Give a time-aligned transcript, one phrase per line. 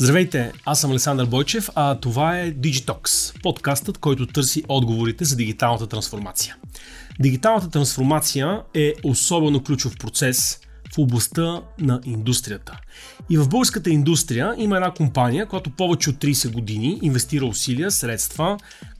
[0.00, 5.86] Здравейте, аз съм Александър Бойчев, а това е Digitox, подкастът, който търси отговорите за дигиталната
[5.86, 6.56] трансформация.
[7.20, 10.60] Дигиталната трансформация е особено ключов процес
[10.94, 12.80] в областта на индустрията.
[13.30, 18.58] И в българската индустрия има една компания, която повече от 30 години инвестира усилия, средства,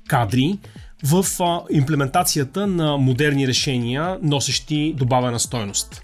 [0.08, 0.58] кадри
[1.04, 1.24] в
[1.70, 6.02] имплементацията на модерни решения, носещи добавена стойност.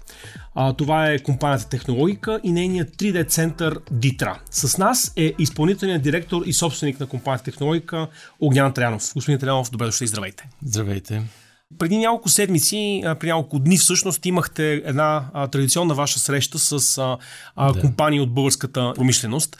[0.55, 4.39] А, това е компанията Технологика и нейният 3D център Дитра.
[4.51, 8.07] С нас е изпълнителният директор и собственик на компанията Технологика
[8.39, 9.13] Огнян Трянов.
[9.13, 10.49] Господин Трянов, добре дошли, здравейте.
[10.63, 11.23] Здравейте.
[11.79, 17.17] Преди няколко седмици, преди няколко дни всъщност имахте една а, традиционна ваша среща с а,
[17.55, 17.81] а, да.
[17.81, 19.57] компании от българската промишленост.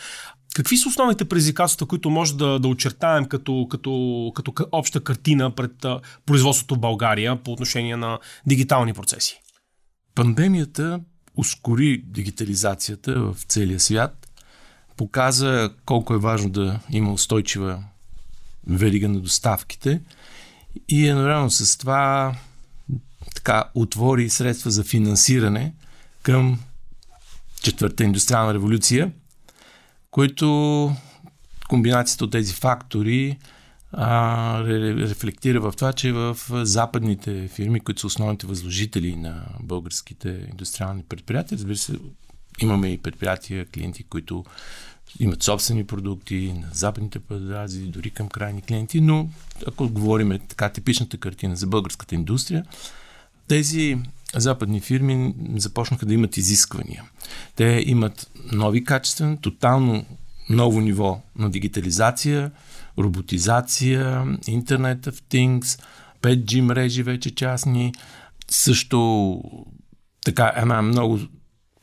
[0.56, 5.72] Какви са основните предизвикателства, които може да, да очертаем като, като, като обща картина пред
[6.26, 9.42] производството в България по отношение на дигитални процеси?
[10.16, 11.00] Пандемията
[11.36, 14.28] ускори дигитализацията в целия свят,
[14.98, 17.84] показа колко е важно да има устойчива
[18.68, 20.02] верига на доставките
[20.90, 22.36] и едновременно с това
[23.36, 25.74] така отвори средства за финансиране
[26.24, 26.60] към
[27.62, 29.12] четвърта индустриална революция,
[30.12, 30.96] които
[31.70, 33.38] комбинацията от тези фактори
[33.98, 41.04] а, рефлектира в това, че в западните фирми, които са основните възложители на българските индустриални
[41.04, 41.94] предприятия, разбира се,
[42.62, 44.46] имаме и предприятия, клиенти, които
[45.20, 49.30] имат собствени продукти на западните пазари, дори към крайни клиенти, но
[49.68, 52.66] ако говорим така типичната картина за българската индустрия,
[53.48, 53.98] тези
[54.36, 57.04] западни фирми започнаха да имат изисквания.
[57.56, 60.06] Те имат нови качества, тотално
[60.50, 62.52] ново ниво на дигитализация,
[63.00, 65.82] роботизация, Internet of Things,
[66.22, 67.94] 5G мрежи вече частни,
[68.52, 69.42] също
[70.26, 71.20] така една много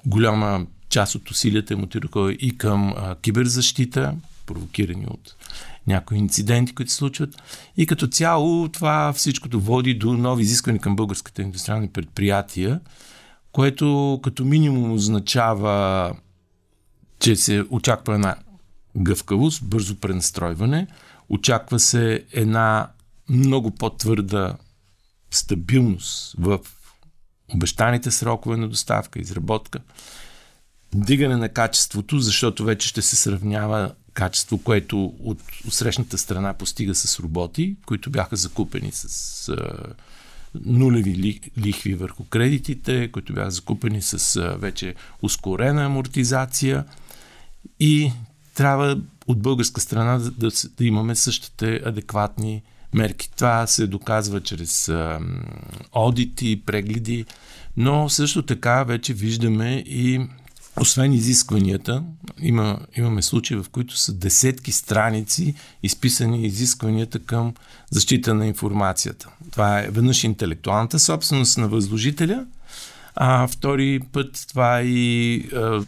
[0.07, 4.15] голяма част от усилията му отидоха и към а, киберзащита,
[4.47, 5.37] провокирани от
[5.87, 7.43] някои инциденти, които се случват.
[7.77, 12.81] И като цяло това всичкото води до нови изисквания към българските индустриални предприятия,
[13.53, 16.13] което като минимум означава,
[17.19, 18.37] че се очаква една
[18.97, 20.87] гъвкавост, бързо пренастройване.
[21.29, 22.89] Очаква се една
[23.29, 24.57] много по-твърда
[25.31, 26.61] стабилност в
[27.55, 29.79] обещаните срокове на доставка, изработка,
[30.95, 35.39] дигане на качеството, защото вече ще се сравнява качество, което от
[35.71, 39.95] срещната страна постига с роботи, които бяха закупени с а,
[40.65, 46.85] нулеви лихви върху кредитите, които бяха закупени с а, вече ускорена амортизация.
[47.81, 48.13] И
[48.55, 52.63] трябва от българска страна да, да, имаме същите адекватни
[52.95, 53.31] мерки.
[53.37, 55.21] Това се доказва чрез а,
[55.93, 57.25] одити, прегледи,
[57.77, 60.21] но също така вече виждаме и
[60.81, 62.03] освен изискванията,
[62.41, 67.55] има, имаме случаи, в които са десетки страници изписани изискванията към
[67.91, 69.29] защита на информацията.
[69.51, 72.47] Това е веднъж интелектуалната собственост на възложителя,
[73.15, 75.85] а втори път това е и а,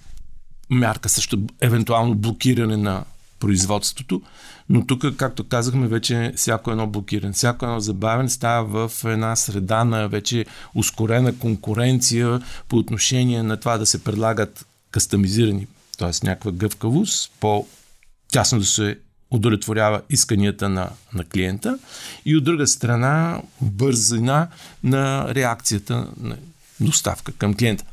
[0.71, 3.05] мярка също евентуално блокиране на
[3.45, 4.23] производството.
[4.69, 9.85] Но тук, както казахме, вече всяко едно блокиране, всяко едно забавен става в една среда
[9.85, 15.67] на вече ускорена конкуренция по отношение на това да се предлагат кастомизирани,
[15.99, 16.27] т.е.
[16.27, 18.99] някаква гъвкавост, по-тясно да се
[19.31, 21.79] удовлетворява исканията на, на клиента
[22.25, 24.49] и от друга страна бързина
[24.85, 26.37] на реакцията на
[26.81, 27.85] доставка към клиента.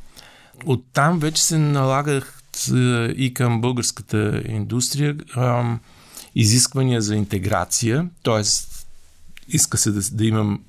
[0.65, 2.40] Оттам вече се налагах
[3.15, 5.15] и към българската индустрия
[6.35, 8.41] изисквания за интеграция, т.е.
[9.47, 10.61] иска се да, да имам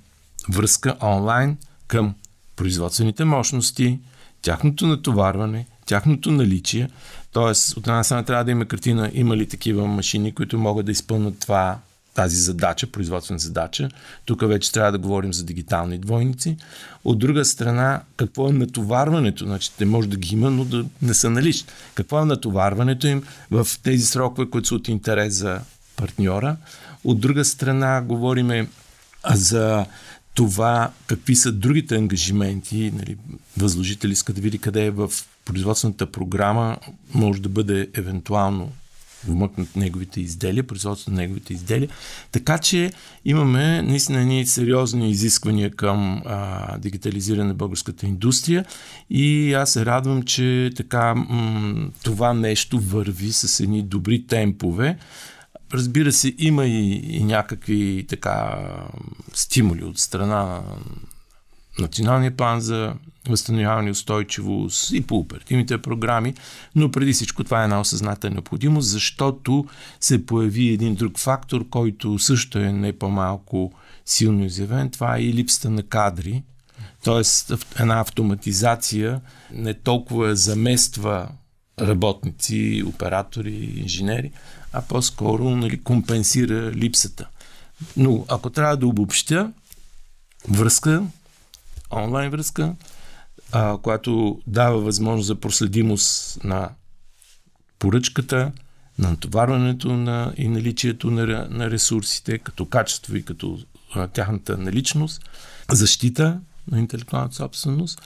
[0.52, 1.56] връзка онлайн
[1.86, 2.14] към
[2.56, 3.98] производствените мощности,
[4.42, 6.88] тяхното натоварване, тяхното наличие.
[7.32, 7.78] Т.е.
[7.78, 11.38] от една страна трябва да има картина има ли такива машини, които могат да изпълнят
[11.38, 11.78] това
[12.14, 13.88] тази задача, производствена задача.
[14.24, 16.56] Тук вече трябва да говорим за дигитални двойници.
[17.04, 19.44] От друга страна, какво е натоварването?
[19.44, 21.68] Значи, те може да ги има, но да не са налични.
[21.94, 25.60] Какво е натоварването им в тези срокове, които са от интерес за
[25.96, 26.56] партньора?
[27.04, 28.68] От друга страна, говориме
[29.34, 29.86] за
[30.34, 32.92] това какви са другите ангажименти.
[32.94, 33.16] Нали,
[33.56, 35.10] възложител иска да види къде е в
[35.44, 36.76] производствената програма,
[37.14, 38.72] може да бъде евентуално
[39.28, 41.88] вмъкнат неговите изделия, производството на неговите изделия.
[42.32, 42.92] Така че
[43.24, 48.64] имаме наистина едни сериозни изисквания към а, дигитализиране на българската индустрия
[49.10, 54.98] и аз се радвам, че така м- това нещо върви с едни добри темпове.
[55.72, 58.58] Разбира се, има и, и някакви така
[59.34, 60.60] стимули от страна
[61.78, 62.94] националния план за
[63.28, 66.34] възстановяване устойчивост и по оперативните програми,
[66.74, 69.66] но преди всичко това е една осъзната необходимост, защото
[70.00, 73.72] се появи един друг фактор, който също е не по-малко
[74.04, 74.90] силно изявен.
[74.90, 76.42] Това е и липсата на кадри,
[77.04, 77.54] т.е.
[77.80, 79.20] една автоматизация
[79.52, 81.28] не толкова замества
[81.80, 84.30] работници, оператори, инженери,
[84.72, 87.28] а по-скоро нали, компенсира липсата.
[87.96, 89.52] Но ако трябва да обобщя,
[90.48, 91.02] връзка,
[91.92, 92.74] онлайн връзка,
[93.52, 96.70] а, която дава възможност за проследимост на
[97.78, 98.52] поръчката,
[98.98, 103.58] на натоварването на, и наличието на, на ресурсите, като качество и като
[103.94, 105.22] а, тяхната наличност,
[105.70, 106.40] защита
[106.70, 108.02] на интелектуалната собственост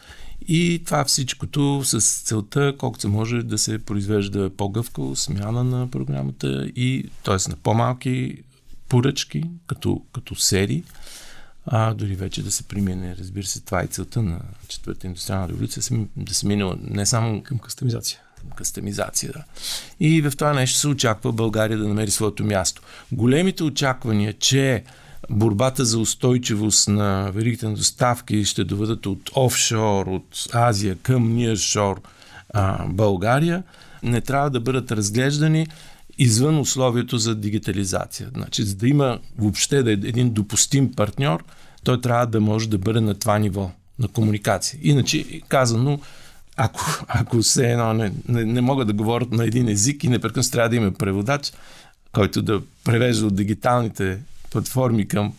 [0.49, 6.67] и това всичкото с целта колкото се може да се произвежда по-гъвкаво, смяна на програмата
[6.77, 7.51] и т.е.
[7.51, 8.43] на по-малки
[8.89, 10.85] поръчки, като, като серии,
[11.67, 15.83] а дори вече да се премине, разбира се, това е целта на четвърта индустриална революция,
[16.17, 18.21] да се мине не само към кастомизация.
[18.57, 19.45] Кастомизация, да.
[20.01, 22.83] И в това нещо се очаква България да намери своето място.
[23.13, 24.85] Големите очаквания, че
[25.31, 32.01] борбата за устойчивост на веригите на доставки ще доведат от офшор, от Азия към ниршор
[32.89, 33.63] България,
[34.03, 35.67] не трябва да бъдат разглеждани
[36.19, 38.31] извън условието за дигитализация.
[38.35, 41.45] Значи, за да има въобще да е един допустим партньор,
[41.85, 44.81] той трябва да може да бъде на това ниво на комуникация.
[44.83, 46.01] Иначе, казано,
[46.57, 50.53] ако, ако все едно не, не, не могат да говорят на един език и непрекъснато
[50.53, 51.53] трябва да има преводач,
[52.13, 54.19] който да превежда от дигиталните
[54.51, 55.33] платформи към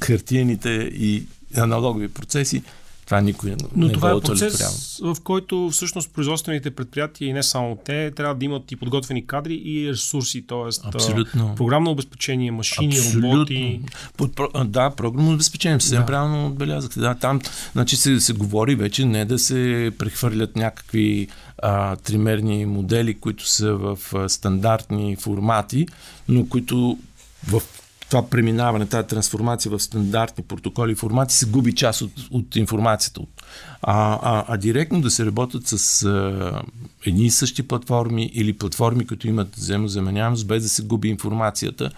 [0.00, 1.26] хартиените и
[1.56, 2.62] аналогови процеси,
[3.06, 7.42] това никой не Но не това е процес, в който всъщност производствените предприятия и не
[7.42, 10.88] само те трябва да имат и подготвени кадри и ресурси, т.е.
[10.88, 11.54] Абсолютно.
[11.54, 13.32] програмно обезпечение, машини, Абсолютно.
[13.32, 13.80] роботи.
[14.16, 16.06] Под, да, програмно обезпечение, съвсем да.
[16.06, 17.00] правилно отбелязахте.
[17.00, 17.40] Да, там
[17.72, 23.72] значи се, се говори вече не да се прехвърлят някакви а, тримерни модели, които са
[23.74, 25.86] в а, стандартни формати,
[26.28, 26.98] но които
[27.46, 27.62] в
[28.10, 33.20] това преминаване, тази трансформация в стандартни протоколи и формати се губи част от, от информацията.
[33.82, 36.62] А, а, а директно да се работят с а,
[37.06, 41.90] едни и същи платформи или платформи, които имат взаимозаменяемост, без да се губи информацията,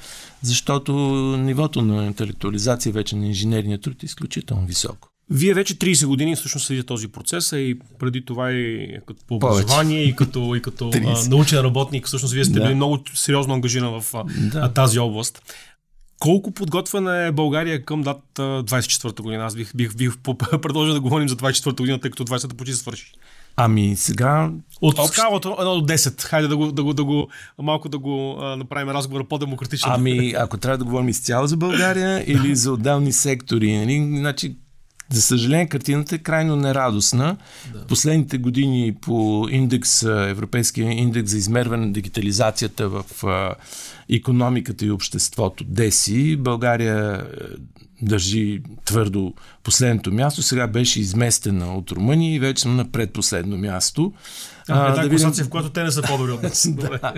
[0.43, 0.93] защото
[1.39, 5.09] нивото на интелектуализация вече на инженерния труд е изключително високо.
[5.31, 9.35] Вие вече 30 години всъщност следите този процес, а и преди това и като по
[9.35, 12.65] образование, и като, и като а, научен работник, всъщност вие сте да.
[12.65, 14.73] били много сериозно ангажиран в да.
[14.73, 15.43] тази област.
[16.19, 19.45] Колко подготвена е България към дат 24-та година?
[19.45, 20.19] Аз бих, бих, бих
[20.63, 23.13] предложил да говорим за 24-та година, тъй като 20-та почти се свърши.
[23.57, 24.51] Ами сега...
[24.81, 25.13] От общ...
[25.13, 26.23] скалата 1 до 10.
[26.23, 27.29] Хайде да го, да го, да го
[27.59, 29.93] малко да го а, направим разговора по-демократичен.
[29.93, 34.57] Ами, ако трябва да говорим изцяло за България или за отделни сектори, нали, значи
[35.13, 37.37] за съжаление, картината е крайно нерадостна.
[37.73, 37.87] Да.
[37.87, 43.05] Последните години по индекс, Европейския индекс за измерване на дигитализацията в
[44.11, 47.45] економиката и обществото ДЕСИ, България е,
[48.03, 50.43] държи твърдо последното място.
[50.43, 54.13] Сега беше изместена от Румъния и вече сме на предпоследно място.
[54.69, 55.31] А, а, да видим...
[55.31, 56.69] в която те не са по-добри от нас.
[56.73, 57.13] да.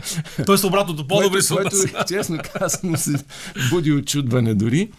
[0.46, 2.06] Тоест обратното, по-добри са от нас.
[2.08, 3.14] Честно казано се
[3.70, 4.90] буди очудване дори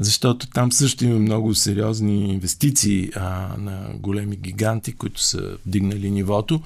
[0.00, 6.62] защото там също има много сериозни инвестиции а, на големи гиганти, които са вдигнали нивото,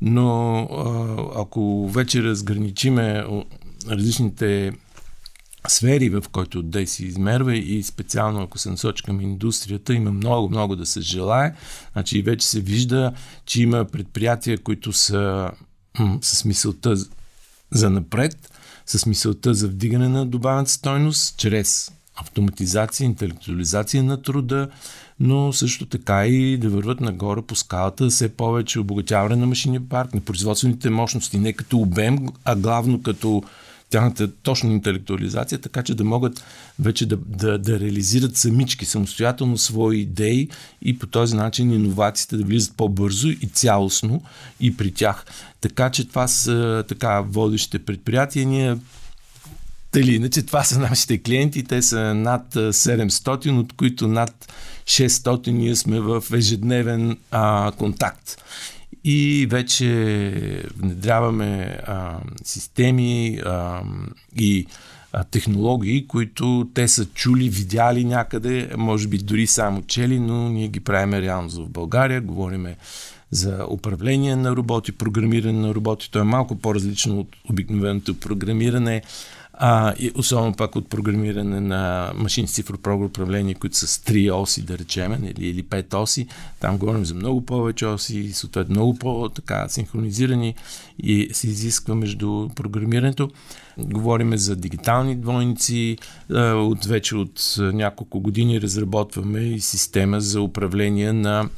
[0.00, 3.24] но а, ако вече разграничиме
[3.88, 4.72] различните
[5.68, 10.48] сфери, в които да се измерва и специално ако се насочи към индустрията, има много,
[10.48, 11.54] много да се желае.
[11.92, 13.12] Значи вече се вижда,
[13.46, 15.50] че има предприятия, които са
[16.22, 16.96] с мисълта
[17.70, 18.50] за напред,
[18.86, 24.68] с мисълта за вдигане на добавената стойност, чрез автоматизация, интелектуализация на труда,
[25.20, 30.14] но също така и да върват нагоре по скалата, все повече обогатяване на машиния парк,
[30.14, 33.42] на производствените мощности, не като обем, а главно като
[33.90, 36.44] тяхната точна интелектуализация, така че да могат
[36.78, 40.48] вече да, да, да реализират самички, самостоятелно свои идеи
[40.82, 44.22] и по този начин иновациите да влизат по-бързо и цялостно
[44.60, 45.24] и при тях.
[45.60, 48.46] Така че това са така водещите предприятия.
[48.46, 48.76] Ние
[50.00, 54.52] или иначе това са нашите клиенти, те са над 700, от които над
[54.84, 58.36] 600 ние сме в ежедневен а, контакт.
[59.04, 59.86] И вече
[60.76, 63.82] внедряваме а, системи а,
[64.38, 64.66] и
[65.12, 70.68] а, технологии, които те са чули, видяли някъде, може би дори само чели, но ние
[70.68, 72.20] ги правим реално в България.
[72.20, 72.76] Говориме
[73.30, 76.10] за управление на роботи, програмиране на роботи.
[76.10, 79.02] То е малко по-различно от обикновеното програмиране
[79.58, 84.34] а, и особено пак от програмиране на машини с цифрово управление, които са с 3
[84.34, 86.26] оси, да речем, или, или 5 оси.
[86.60, 90.54] Там говорим за много повече оси, съответно много по-така синхронизирани
[90.98, 93.30] и се изисква между програмирането.
[93.78, 95.98] Говориме за дигитални двойници.
[96.54, 101.48] От вече от няколко години разработваме и система за управление на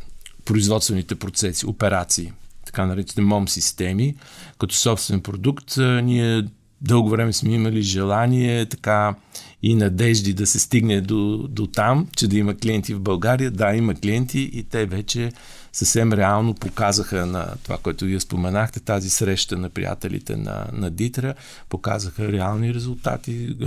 [0.44, 2.32] производствените процеси, операции
[2.68, 4.14] така наречените МОМ системи,
[4.58, 5.76] като собствен продукт.
[6.02, 6.44] Ние
[6.80, 9.14] дълго време сме имали желание така
[9.62, 13.50] и надежди да се стигне до, до там, че да има клиенти в България.
[13.50, 15.32] Да, има клиенти и те вече
[15.72, 21.34] съвсем реално показаха на това, което вие споменахте, тази среща на приятелите на, на Дитра,
[21.68, 23.66] показаха реални резултати а,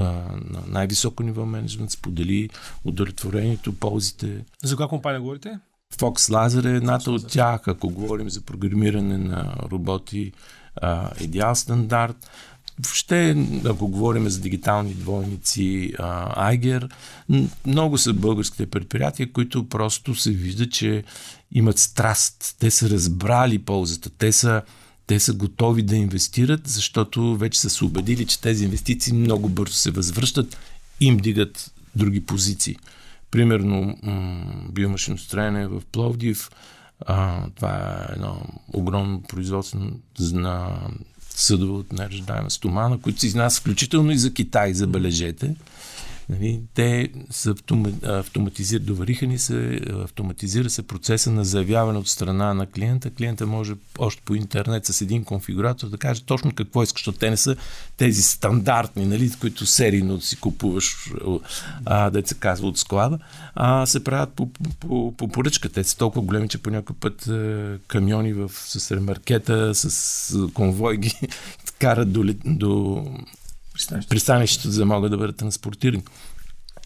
[0.50, 2.50] на най-високо ниво менеджмент, сподели
[2.86, 4.46] удовлетворението, ползите.
[4.64, 5.60] За коя компания говорите?
[5.96, 10.32] Fox Laser е едната от тях, ако говорим за програмиране на роботи,
[10.76, 12.30] а, идеал стандарт.
[12.80, 13.36] Въобще,
[13.66, 15.94] ако говорим за дигитални двойници,
[16.36, 16.90] Айгер,
[17.66, 21.04] много са българските предприятия, които просто се вижда, че
[21.52, 22.56] имат страст.
[22.60, 24.10] Те са разбрали ползата.
[24.10, 24.62] Те са,
[25.08, 29.74] те са готови да инвестират, защото вече са се убедили, че тези инвестиции много бързо
[29.74, 30.58] се възвръщат
[31.00, 32.76] и им дигат други позиции.
[33.32, 33.98] Примерно,
[34.70, 36.50] биомашиностроене в Пловдив,
[37.06, 38.42] а, това е едно
[38.74, 39.80] огромно производство
[40.20, 40.78] на
[41.42, 45.56] съдове от неръждаема стомана, които се изнасят включително и за Китай, забележете.
[46.30, 47.56] Нали, те са
[48.04, 53.10] автоматизират, довариха ни се, автоматизира се процеса на заявяване от страна на клиента.
[53.10, 57.30] Клиента може още по интернет с един конфигуратор да каже точно какво иска, защото те
[57.30, 57.56] не са
[57.98, 60.96] тези стандартни, нали, които серийно си купуваш,
[61.86, 63.20] а, да се казва от склада,
[63.56, 65.70] а се правят по, по, по, по поръчка.
[65.70, 70.98] Те са толкова големи, че по някой път е, камиони в, с ремаркета, с конвой
[70.98, 71.14] ги
[71.80, 73.06] карат до, до
[74.10, 76.04] пристанището, за да могат да бъдат транспортирани.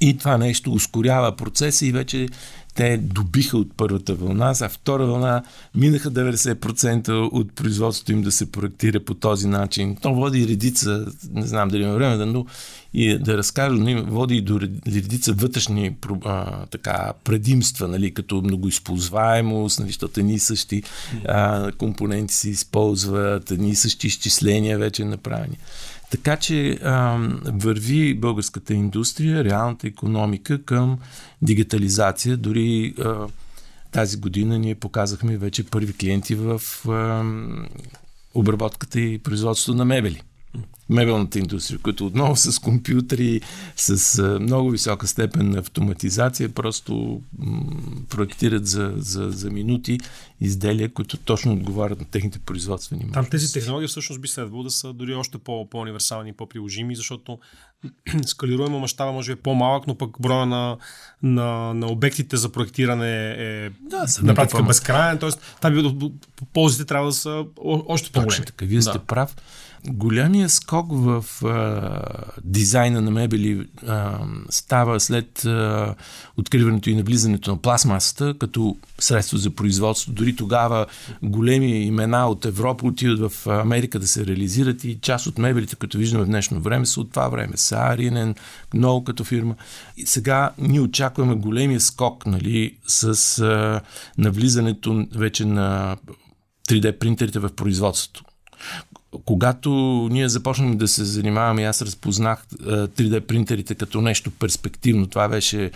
[0.01, 2.27] И това нещо ускорява процеса и вече
[2.75, 5.43] те добиха от първата вълна, а втора вълна
[5.75, 9.95] минаха 90% от производството им да се проектира по този начин.
[10.01, 12.45] То води редица, не знам дали има време да, но
[12.93, 19.79] и да разкажа, но води и до редица вътрешни а, така, предимства, нали, като многоизползваемост,
[19.79, 20.83] нали, защото едни същи
[21.27, 25.57] а, компоненти се използват, едни същи изчисления вече направени.
[26.15, 30.99] Така че а, върви българската индустрия, реалната економика към
[31.41, 32.37] дигитализация.
[32.37, 33.27] Дори а,
[33.91, 37.23] тази година ние показахме вече първи клиенти в а,
[38.33, 40.21] обработката и производството на мебели
[40.89, 43.41] мебелната индустрия, които отново с компютри,
[43.75, 47.21] с много висока степен на автоматизация, просто
[48.09, 49.99] проектират за, за, за минути
[50.41, 53.13] изделия, които точно отговарят на техните производствени мощности.
[53.13, 57.39] Там тези технологии всъщност би следвало да са дори още по, по-универсални и по-приложими, защото
[58.25, 60.77] скалируемо мащаба може би е по-малък, но пък броя на,
[61.23, 65.29] на, на обектите за проектиране е да, на практика безкрайен, т.е.
[65.61, 66.11] там
[66.53, 67.45] ползите трябва да са
[67.87, 68.29] още по-големи.
[68.29, 68.99] Точно така, вие сте да.
[68.99, 69.35] прав
[69.87, 71.91] голямия скок в а,
[72.43, 75.95] дизайна на мебели а, става след а,
[76.37, 80.11] откриването и навлизането на пластмасата като средство за производство.
[80.11, 80.85] Дори тогава
[81.23, 85.97] големи имена от Европа отиват в Америка да се реализират и част от мебелите, като
[85.97, 87.53] виждаме в днешно време, са от това време.
[87.57, 88.35] Сааринен,
[88.73, 89.55] много като фирма.
[89.97, 93.81] И сега ние очакваме големия скок нали, с а,
[94.17, 95.97] навлизането вече на
[96.69, 98.23] 3D принтерите в производството
[99.25, 99.69] когато
[100.11, 105.07] ние започнахме да се занимаваме, аз разпознах 3D принтерите като нещо перспективно.
[105.07, 105.71] Това беше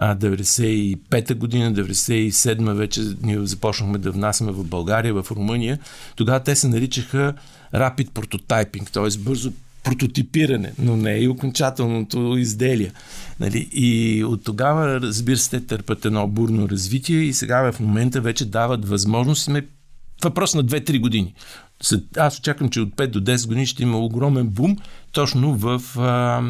[0.00, 5.78] 95-та година, 97-та вече ние започнахме да внасяме в България, в Румъния.
[6.16, 7.34] Тогава те се наричаха
[7.74, 9.18] Rapid Prototyping, т.е.
[9.18, 9.52] бързо
[9.84, 12.92] прототипиране, но не и окончателното изделие.
[13.40, 13.68] Нали?
[13.72, 18.44] И от тогава, разбира се, те търпят едно бурно развитие и сега в момента вече
[18.44, 19.50] дават възможност.
[20.24, 21.34] Въпрос на 2-3 години
[22.16, 24.76] аз очаквам, че от 5 до 10 години ще има огромен бум
[25.12, 26.42] точно в а,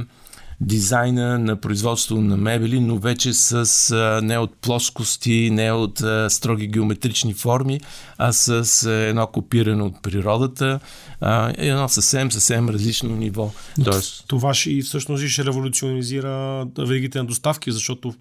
[0.60, 6.30] дизайна на производство на мебели, но вече с а, не от плоскости, не от а,
[6.30, 7.80] строги геометрични форми,
[8.18, 10.80] а с а, едно копиране от природата,
[11.20, 13.52] а, едно съвсем, съвсем различно ниво.
[13.84, 14.24] Тоест...
[14.26, 18.14] Това ще и всъщност ще революционизира веригите на доставки, защото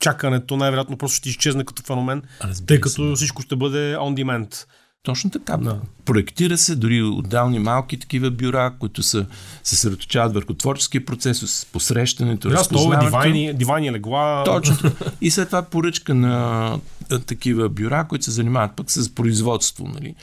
[0.00, 4.64] чакането най-вероятно просто ще изчезне като феномен, Разбира тъй като всичко ще бъде on demand.
[5.08, 5.56] Точно така.
[5.56, 5.80] Да.
[6.04, 9.26] Проектира се дори отдални малки такива бюра, които са,
[9.64, 13.06] се съсредоточават върху творческия процес, с посрещането, да, разпознаването.
[13.06, 14.42] Дивани, дивани легла.
[14.44, 14.76] Точно.
[15.20, 16.78] И след това поръчка на
[17.26, 19.88] такива бюра, които се занимават пък с производство.
[19.94, 20.14] Нали.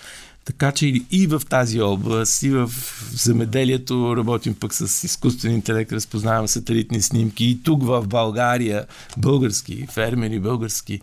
[0.46, 2.72] Така че и в тази област, и в
[3.12, 7.46] земеделието работим пък с изкуствен интелект, разпознаваме сателитни снимки.
[7.46, 8.86] И тук в България
[9.18, 11.02] български фермери, български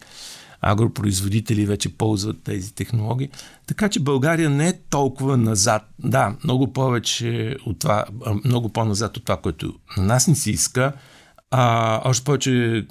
[0.62, 3.28] агропроизводители вече ползват тези технологии.
[3.66, 5.82] Така че България не е толкова назад.
[5.98, 8.04] Да, много повече от това,
[8.44, 10.92] много по-назад от това, което на нас не си иска.
[11.50, 12.86] А, още повече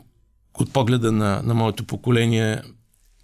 [0.60, 2.62] от погледа на, на моето поколение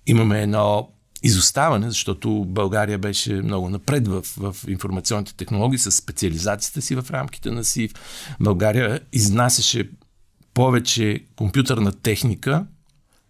[0.06, 0.90] имаме едно
[1.24, 7.52] изоставане, защото България беше много напред в, в информационните технологии с специализацията си в рамките
[7.52, 7.94] на СИВ.
[8.40, 9.90] България изнасяше
[10.54, 12.66] повече компютърна техника,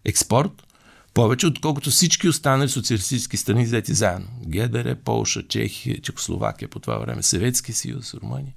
[0.04, 0.67] експорт,
[1.18, 4.26] повече отколкото всички останали социалистически страни взети заедно.
[4.46, 8.52] ГДР, Полша, Чехия, Чехословакия по това време, Съветския съюз, Румъния.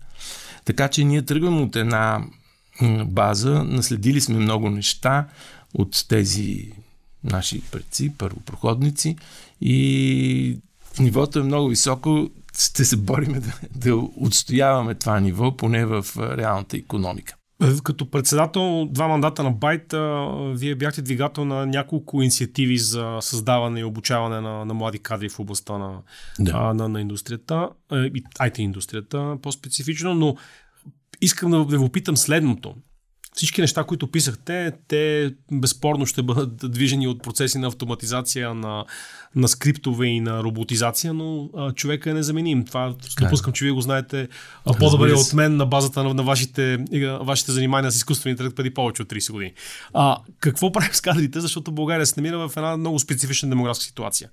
[0.66, 2.22] Така че ние тръгваме от една
[3.06, 5.28] база, наследили сме много неща
[5.74, 6.72] от тези
[7.24, 9.16] наши предци, първопроходници
[9.62, 10.58] и
[11.00, 12.30] нивото е много високо.
[12.60, 16.06] Ще се бориме да, да отстояваме това ниво, поне в
[16.38, 17.36] реалната економика.
[17.84, 19.94] Като председател два мандата на Байт,
[20.60, 25.40] вие бяхте двигател на няколко инициативи за създаване и обучаване на, на млади кадри в
[25.40, 26.00] областта на,
[26.40, 26.52] да.
[26.56, 30.36] а, на, на индустрията, IT индустрията по-специфично, но
[31.22, 32.76] искам да ви попитам следното
[33.36, 38.86] всички неща, които писахте, те безспорно ще бъдат движени от процеси на автоматизация, на,
[39.36, 42.66] на скриптове и на роботизация, но а, човека е незаменим.
[42.66, 43.24] Това е.
[43.24, 44.28] допускам, че вие го знаете
[44.66, 46.78] а, по-добре от мен на базата на, на вашите,
[47.22, 49.54] вашите занимания с изкуствен интелект преди повече от 30 години.
[49.94, 54.30] А, какво правим с кадрите, защото България се намира в една много специфична демографска ситуация.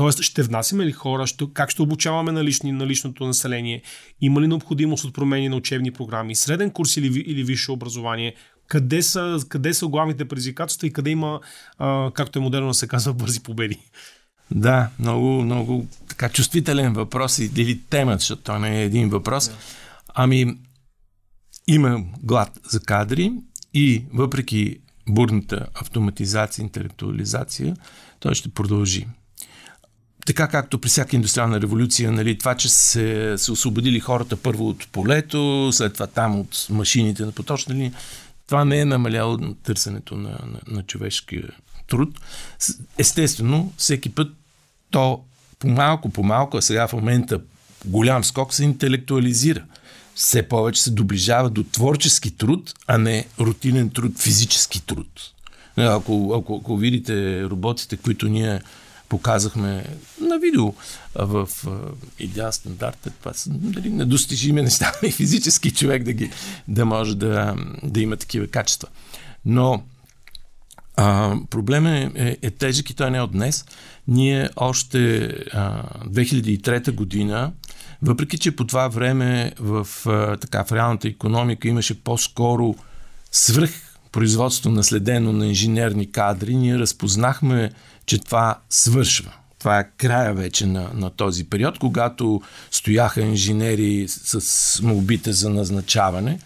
[0.00, 3.82] Тоест, ще внасяме ли хора, ще, как ще обучаваме на, лични, на личното население,
[4.20, 8.34] има ли необходимост от промени на учебни програми, среден курс или, или висше образование,
[8.66, 11.40] къде са, къде са главните предизвикателства и къде има,
[11.78, 13.78] а, както е модерно да се казва, бързи победи?
[14.50, 19.48] Да, много, много така чувствителен въпрос или тема, защото той не е един въпрос.
[19.48, 19.54] Да.
[20.14, 20.54] Ами,
[21.66, 23.32] има глад за кадри
[23.74, 24.78] и въпреки
[25.08, 27.76] бурната автоматизация, интелектуализация,
[28.20, 29.06] той ще продължи.
[30.30, 34.88] Така както при всяка индустриална революция, нали, това, че се, се освободили хората първо от
[34.92, 37.92] полето, след това там от машините на поточна линия,
[38.46, 41.48] това не е намаляло на търсенето на, на, на човешкия
[41.88, 42.20] труд.
[42.98, 44.28] Естествено, всеки път
[44.90, 45.20] то
[45.58, 47.40] по-малко, по-малко, а сега в момента
[47.84, 49.64] голям скок се интелектуализира.
[50.14, 55.20] Все повече се доближава до творчески труд, а не рутинен труд, физически труд.
[55.76, 58.60] Ако, ако, ако видите роботите, които ние
[59.10, 59.84] показахме
[60.20, 60.74] на видео
[61.14, 61.48] в
[62.18, 63.08] идеал стандарт.
[63.20, 66.30] Това са дали, недостижими неща и физически човек да, ги,
[66.68, 68.88] да може да, да има такива качества.
[69.44, 69.82] Но
[70.96, 73.64] а, проблемът е, е, е тежък и той не е от днес.
[74.08, 77.52] Ние още а, 2003 година,
[78.02, 82.74] въпреки че по това време в, а, така, в реалната економика имаше по-скоро
[83.32, 83.70] свръх
[84.12, 87.70] производство наследено на инженерни кадри, ние разпознахме
[88.10, 89.32] че това свършва.
[89.58, 96.38] Това е края вече на, на този период, когато стояха инженери с молбите за назначаване.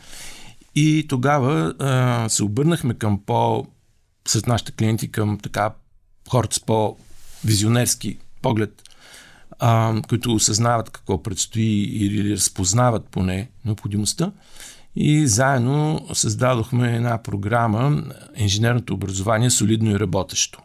[0.74, 3.66] И тогава а, се обърнахме към по,
[4.28, 5.70] сред нашите клиенти, към така
[6.30, 8.82] хората с по-визионерски поглед,
[9.58, 14.32] а, които осъзнават какво предстои или разпознават поне необходимостта.
[14.96, 18.02] И заедно създадохме една програма
[18.36, 20.62] Инженерното образование солидно и работещо.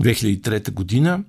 [0.00, 1.20] 2003 година.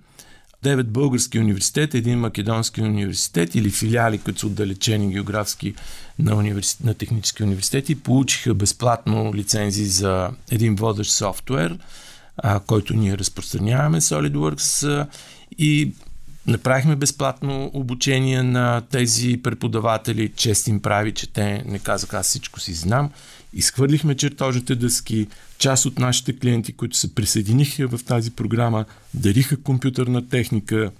[0.63, 5.73] Девет български университета, един македонски университет или филиали, които са отдалечени географски
[6.19, 11.77] на, университет, на технически университети, получиха безплатно лицензии за един водещ софтуер,
[12.37, 15.07] а, който ние разпространяваме, SolidWorks,
[15.57, 15.91] и
[16.47, 20.31] направихме безплатно обучение на тези преподаватели.
[20.35, 23.11] Чест им прави, че те не казаха аз всичко си знам.
[23.53, 30.29] Изхвърлихме чертожните дъски, част от нашите клиенти, които се присъединиха в тази програма, дариха компютърна
[30.29, 30.91] техника,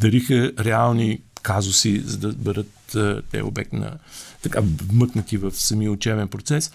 [0.00, 2.96] дариха реални казуси, за да бъдат
[3.30, 3.98] те обект на
[4.42, 4.60] така
[4.92, 6.72] вмъкнати в самия учебен процес.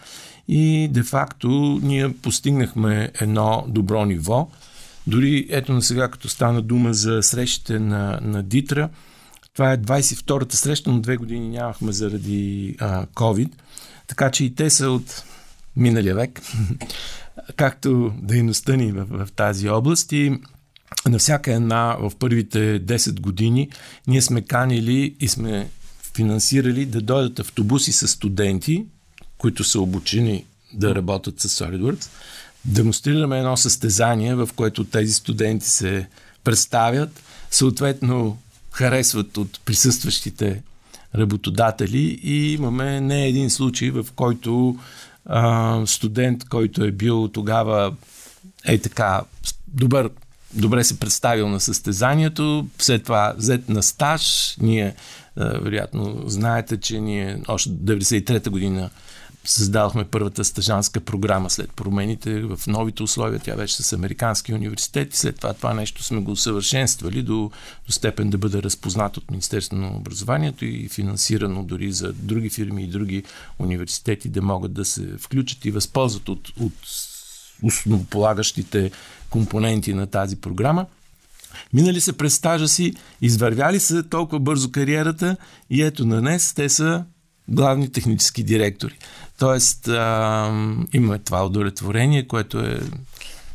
[0.48, 4.50] И де-факто ние постигнахме едно добро ниво.
[5.08, 8.90] Дори ето на сега, като стана дума за срещите на, на Дитра,
[9.54, 13.50] това е 22-та среща, но две години нямахме заради а, COVID.
[14.10, 15.24] Така че и те са от
[15.76, 16.42] миналия век,
[17.56, 20.40] както дейността ни в, в тази област и
[21.08, 23.70] на всяка една в първите 10 години
[24.08, 25.70] ние сме канили и сме
[26.16, 28.86] финансирали да дойдат автобуси с студенти,
[29.38, 32.08] които са обучени да работят с SolidWorks.
[32.66, 36.08] Демонстрираме едно състезание, в което тези студенти се
[36.44, 38.38] представят, съответно
[38.72, 40.64] харесват от присъстващите
[41.16, 44.78] работодатели и имаме не един случай, в който
[45.26, 47.94] а, студент, който е бил тогава
[48.66, 49.22] е така
[49.68, 50.10] добър,
[50.54, 54.96] добре се представил на състезанието, след това взет на стаж, ние
[55.38, 58.90] вероятно знаете, че ние още 93-та година
[59.50, 63.40] създадохме първата стъжанска програма след промените в новите условия.
[63.40, 65.18] Тя беше с американски университети.
[65.18, 67.52] След това това нещо сме го усъвършенствали до,
[67.86, 72.84] до степен да бъде разпознат от Министерството на образованието и финансирано дори за други фирми
[72.84, 73.24] и други
[73.60, 76.74] университети да могат да се включат и възползват от, от
[77.64, 78.92] основополагащите
[79.30, 80.86] компоненти на тази програма.
[81.74, 85.38] Минали се през стажа си, извървяли се толкова бързо кариерата
[85.70, 87.06] и ето на днес те са
[87.50, 88.98] главни технически директори.
[89.40, 90.46] Тоест, а,
[90.94, 92.80] имаме това удовлетворение, което е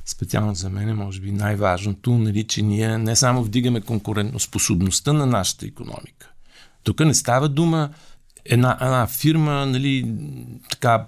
[0.07, 5.67] специално за мен, може би най-важното, нали, че ние не само вдигаме конкурентоспособността на нашата
[5.67, 6.31] економика.
[6.83, 7.91] Тук не става дума
[8.45, 10.15] една, една фирма, нали,
[10.71, 11.07] така,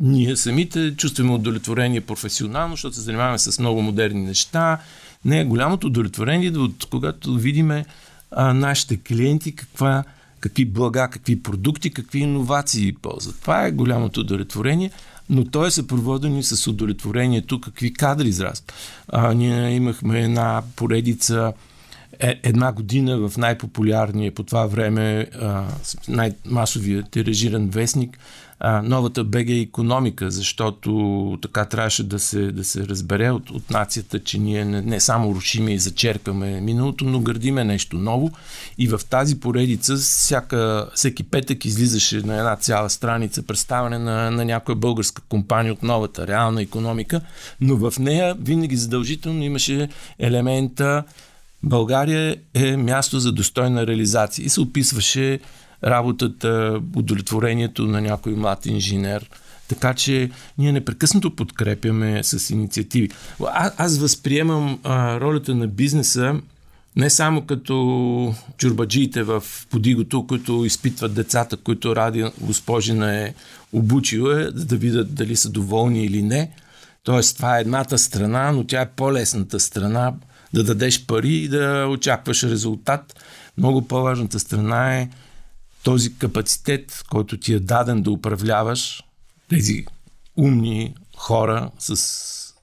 [0.00, 4.78] ние самите чувстваме удовлетворение професионално, защото се занимаваме с много модерни неща.
[5.24, 7.84] Не, голямото удовлетворение е от когато видиме
[8.30, 10.04] а, нашите клиенти каква
[10.40, 13.40] какви блага, какви продукти, какви иновации ползват.
[13.40, 14.90] Това е голямото удовлетворение,
[15.30, 18.72] но то е съпроводено и с удовлетворението какви кадри израстват.
[19.34, 21.52] Ние имахме една поредица
[22.20, 25.26] е, една година в най-популярния по това време
[26.08, 28.18] най-масовия тиражиран вестник
[28.60, 34.18] а, новата БГ економика, защото така трябваше да се, да се разбере от, от нацията,
[34.18, 38.30] че ние не, не само рушиме и зачеркаме миналото, но градиме нещо ново.
[38.78, 44.44] И в тази поредица всяка, всеки петък излизаше на една цяла страница представяне на, на
[44.44, 47.20] някоя българска компания от новата реална економика,
[47.60, 51.04] но в нея винаги задължително имаше елемента
[51.62, 55.40] България е място за достойна реализация и се описваше
[55.84, 59.30] работата, удовлетворението на някой млад инженер.
[59.68, 63.10] Така че ние непрекъснато подкрепяме с инициативи.
[63.46, 66.40] А, аз възприемам а, ролята на бизнеса
[66.96, 73.34] не само като чурбаджиите в подигото, които изпитват децата, които ради госпожина е
[73.72, 76.50] обучила, да видят дали са доволни или не.
[77.04, 80.12] Тоест, това е едната страна, но тя е по-лесната страна
[80.54, 83.14] да дадеш пари и да очакваш резултат.
[83.58, 85.08] Много по-важната страна е
[85.88, 89.02] този капацитет, който ти е даден да управляваш
[89.48, 89.84] тези
[90.36, 91.96] умни хора с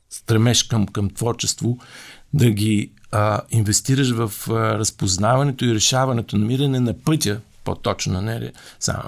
[0.10, 1.78] стремеж към, към творчество,
[2.34, 8.52] да ги а, инвестираш в а, разпознаването и решаването, намиране на пътя, по-точно, не,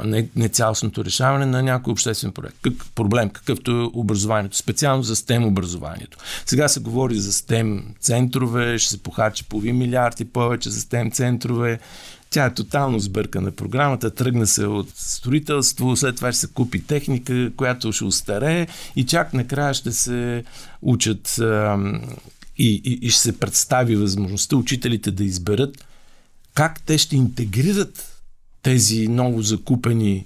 [0.05, 2.57] не, не цялостното решаване на някой обществен проект.
[2.61, 6.17] Как, проблем, какъвто е образованието, специално за STEM образованието.
[6.45, 11.13] Сега се говори за STEM центрове, ще се похарчи половин милиард и повече за STEM
[11.13, 11.79] центрове,
[12.29, 17.51] тя е тотално сбъркана програмата, тръгна се от строителство, след това ще се купи техника,
[17.57, 20.43] която ще устарее и чак накрая ще се
[20.81, 21.77] учат а,
[22.57, 25.85] и, и, и ще се представи възможността учителите да изберат
[26.57, 28.21] как те ще интегрират
[28.61, 30.25] тези ново закупени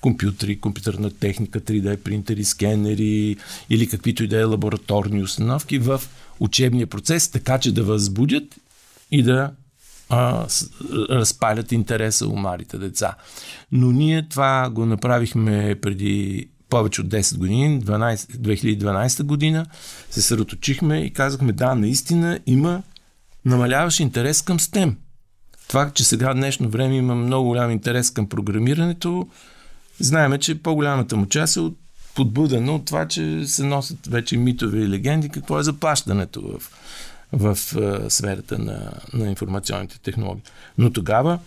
[0.00, 3.36] компютри, компютърна техника, 3D принтери, скенери
[3.70, 6.02] или каквито и да е лабораторни установки в
[6.40, 8.56] учебния процес, така че да възбудят
[9.10, 9.50] и да
[10.08, 10.46] а,
[11.10, 13.14] разпалят интереса у малите деца.
[13.72, 19.66] Но ние това го направихме преди повече от 10 години, 12, 2012 година,
[20.10, 22.82] се съсредоточихме и казахме, да, наистина има
[23.44, 24.94] намаляващ интерес към STEM.
[25.68, 29.28] Това, че сега в днешно време има много голям интерес към програмирането,
[30.00, 31.60] знаеме, че по-голямата му част е
[32.14, 36.72] подбудена от това, че се носят вече митове и легенди, какво е заплащането в
[37.32, 40.42] в а, сферата на, на информационните технологии.
[40.78, 41.38] Но тогава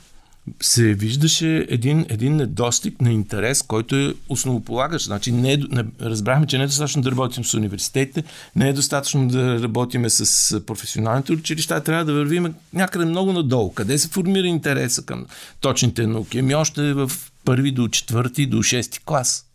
[0.62, 5.06] се виждаше един, един недостиг на интерес, който е основополагащ.
[5.06, 8.24] Значи не, не, разбрахме, че не е достатъчно да работим с университетите,
[8.56, 13.74] не е достатъчно да работиме с професионалните училища, трябва да вървим някъде много надолу.
[13.74, 15.26] Къде се формира интереса към
[15.60, 16.40] точните науки?
[16.40, 17.12] Ами още в
[17.46, 19.46] първи до четвърти, до шести клас.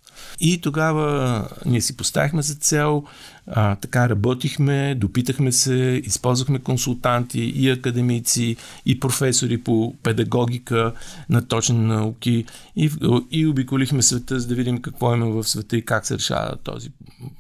[0.41, 3.05] И тогава ние си поставихме за цел,
[3.47, 10.93] а, така работихме, допитахме се, използвахме консултанти и академици, и професори по педагогика
[11.29, 12.45] на точни науки
[12.77, 12.91] и,
[13.31, 16.91] и обиколихме света, за да видим какво има в света и как се решава този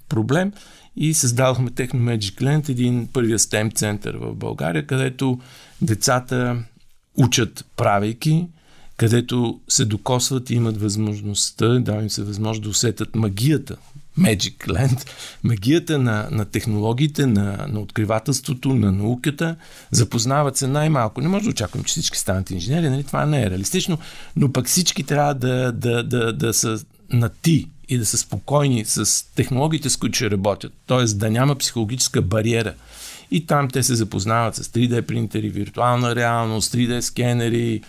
[0.08, 0.52] проблем.
[0.96, 5.40] И създадохме Techno Magic Land, един първия STEM център в България, където
[5.82, 6.64] децата
[7.16, 8.46] учат правейки,
[8.96, 13.76] където се докосват и имат възможността, да им се възможност да усетят магията
[14.18, 15.08] Magic Land,
[15.44, 19.56] магията на, на технологиите, на, на откривателството, на науката,
[19.90, 21.20] запознават се най-малко.
[21.20, 23.04] Не може да очаквам, че всички станат инженери, нали?
[23.04, 23.98] това не е реалистично,
[24.36, 26.78] но пък всички трябва да, да, да, да са
[27.10, 30.72] на ти и да са спокойни с технологиите, с които ще работят.
[30.86, 32.74] Тоест да няма психологическа бариера.
[33.30, 37.82] И там те се запознават с 3D принтери, виртуална реалност, 3D скенери,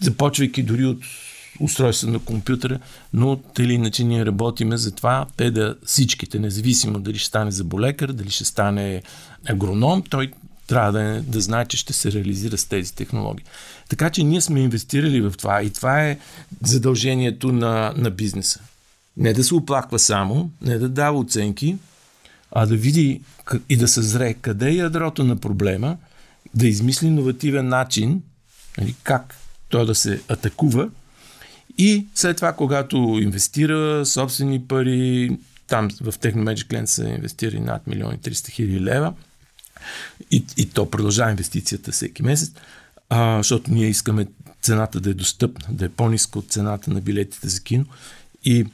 [0.00, 0.98] започвайки дори от
[1.60, 2.78] устройство на компютъра,
[3.12, 8.12] но те иначе ние работиме за това те да всичките, независимо дали ще стане заболекар,
[8.12, 9.02] дали ще стане
[9.48, 10.32] агроном, той
[10.66, 13.44] трябва да, да знае, че ще се реализира с тези технологии.
[13.88, 16.18] Така че ние сме инвестирали в това и това е
[16.64, 18.60] задължението на, на бизнеса.
[19.16, 21.76] Не да се оплаква само, не да дава оценки,
[22.52, 23.20] а да види
[23.68, 25.96] и да съзре къде е ядрото на проблема,
[26.54, 28.22] да измисли иновативен начин,
[28.78, 29.34] нали, как
[29.68, 30.88] той да се атакува.
[31.78, 38.18] И след това, когато инвестира собствени пари, там в Technomagic Lens са инвестирали над милиони
[38.18, 39.14] 300 хиляди лева.
[40.30, 42.52] И, и то продължава инвестицията всеки месец,
[43.08, 44.26] а, защото ние искаме
[44.62, 47.84] цената да е достъпна, да е по-ниска от цената на билетите за кино.
[48.44, 48.66] И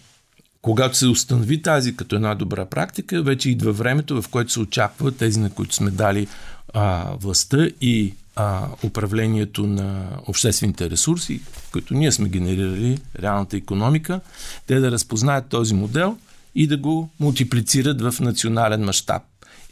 [0.62, 5.12] когато се установи тази като една добра практика, вече идва времето, в което се очаква
[5.12, 6.26] тези, на които сме дали
[6.74, 11.40] а, властта и а, управлението на обществените ресурси,
[11.72, 14.20] които ние сме генерирали, реалната економика,
[14.66, 16.18] те да разпознаят този модел
[16.54, 19.22] и да го мултиплицират в национален мащаб.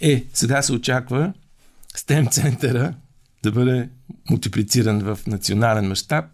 [0.01, 1.33] Е, сега се очаква
[1.97, 2.95] STEM центъра
[3.43, 3.89] да бъде
[4.31, 6.25] мултиплициран в национален мащаб.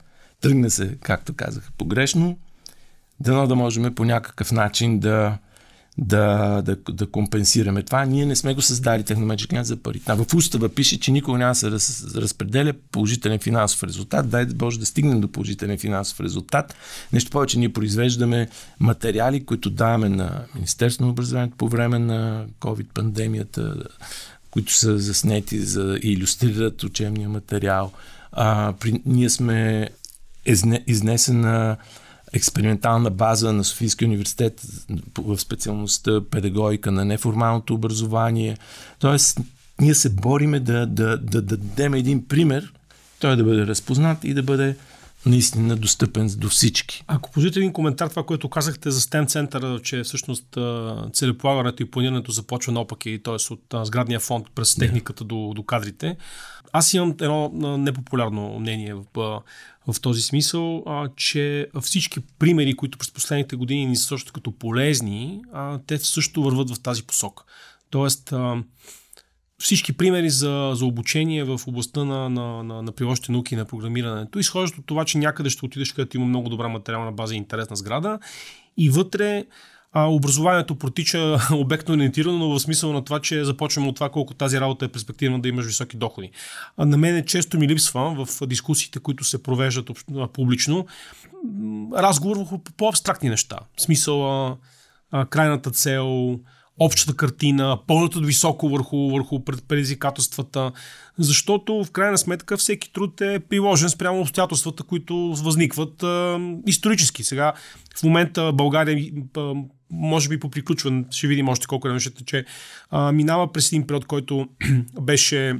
[0.41, 2.39] Тръгна се, както казах, погрешно.
[3.21, 5.39] Дано да можем по някакъв начин да
[5.99, 8.05] да, да, да компенсираме това.
[8.05, 10.01] Ние не сме го създали техномеджик за пари.
[10.01, 14.29] Там в устава пише, че никога няма да се раз, разпределя положителен финансов резултат.
[14.29, 16.75] Дай да Боже да стигнем до положителен финансов резултат.
[17.13, 18.49] Нещо повече, ние произвеждаме
[18.81, 23.85] материали, които даваме на Министерство на образованието по време на COVID-пандемията,
[24.51, 27.93] които са заснети за и иллюстрират учебния материал.
[28.33, 29.89] А, при, ние сме
[30.87, 31.77] изнесена
[32.33, 34.63] експериментална база на Софийския университет
[35.19, 38.57] в специалността педагогика на неформалното образование.
[38.99, 39.41] Тоест,
[39.81, 42.73] ние се бориме да, да, да, да дадем един пример,
[43.21, 44.77] той да бъде разпознат и да бъде
[45.29, 47.05] наистина достъпен до всички.
[47.07, 50.59] Ако позволите един коментар, това, което казахте за STEM центъра, че всъщност
[51.13, 53.53] целеполагането и планирането започва наопаки, т.е.
[53.53, 56.17] от сградния фонд през техниката до, до кадрите.
[56.73, 59.05] Аз имам едно непопулярно мнение в,
[59.87, 64.53] в този смисъл, а, че всички примери, които през последните години ни са също като
[64.53, 67.45] полезни, а, те също върват в тази посока.
[67.91, 68.63] Тоест, а,
[69.59, 74.39] всички примери за, за обучение в областта на, на, на, на приложните науки на програмирането
[74.39, 77.77] изхождат от това, че някъде ще отидеш, където има много добра материална база и интересна
[77.77, 78.19] сграда
[78.77, 79.45] и вътре
[79.93, 84.35] а, образованието протича обектно ориентирано, но в смисъл на това, че започваме от това колко
[84.35, 86.31] тази работа е перспективна да имаш високи доходи.
[86.77, 89.91] А на мен често ми липсва в дискусиите, които се провеждат
[90.33, 90.87] публично,
[91.95, 93.59] разговор върху по-абстрактни неща.
[93.77, 94.57] В смисъл а,
[95.11, 96.39] а, крайната цел,
[96.79, 100.73] общата картина, пълното високо върху, върху предизвикателствата,
[101.19, 107.25] защото в крайна сметка всеки труд е приложен спрямо обстоятелствата, които възникват а, исторически.
[107.25, 107.53] Сега
[107.97, 109.55] в момента България а,
[109.91, 112.45] може би по приключване, ще видим още колко време ще тече,
[112.91, 114.49] а, минава през един период, който
[115.01, 115.57] беше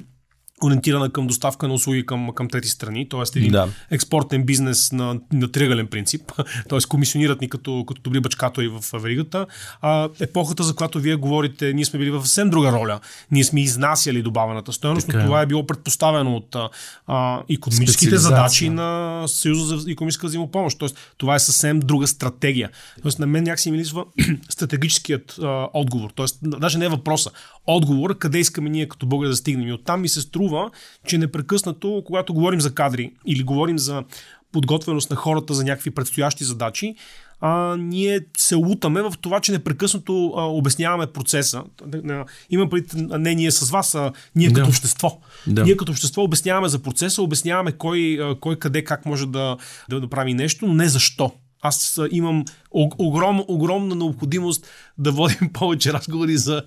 [0.63, 3.39] ориентирана към доставка на услуги към, към трети страни, т.е.
[3.39, 3.69] един да.
[3.91, 6.33] експортен бизнес на, на тригален принцип,
[6.69, 6.79] т.е.
[6.89, 9.47] комисионират ни като, като добри бачкатори в веригата.
[9.81, 13.01] А, епохата, за която вие говорите, ние сме били в съвсем друга роля.
[13.31, 15.25] Ние сме изнасяли добавената стоеност, но е.
[15.25, 16.57] това е било предпоставено от
[17.07, 20.79] а, економическите задачи на Съюза за економическа взаимопомощ.
[20.79, 22.71] Тоест, това е съвсем друга стратегия.
[23.03, 24.05] Тоест, на мен някакси ми лисва
[24.49, 26.11] стратегическият а, отговор.
[26.15, 27.31] Тоест, даже не е въпроса.
[27.67, 29.69] Отговор, къде искаме ние като българи да стигнем.
[29.69, 30.71] И оттам ми се струва струва,
[31.07, 34.05] че непрекъснато, когато говорим за кадри или говорим за
[34.53, 36.95] подготвеност на хората за някакви предстоящи задачи,
[37.41, 41.63] а, ние се лутаме в това, че непрекъснато а, обясняваме процеса.
[42.51, 44.55] Имам преди не ние с вас, а ние да.
[44.55, 45.21] като общество.
[45.47, 45.65] Да.
[45.65, 49.57] Ние като общество обясняваме за процеса, обясняваме кой, кой къде, как може да,
[49.91, 51.33] да, да прави нещо, но не защо.
[51.63, 52.45] Аз имам
[52.75, 54.67] огром, огромна необходимост
[54.99, 56.63] да водим повече разговори за,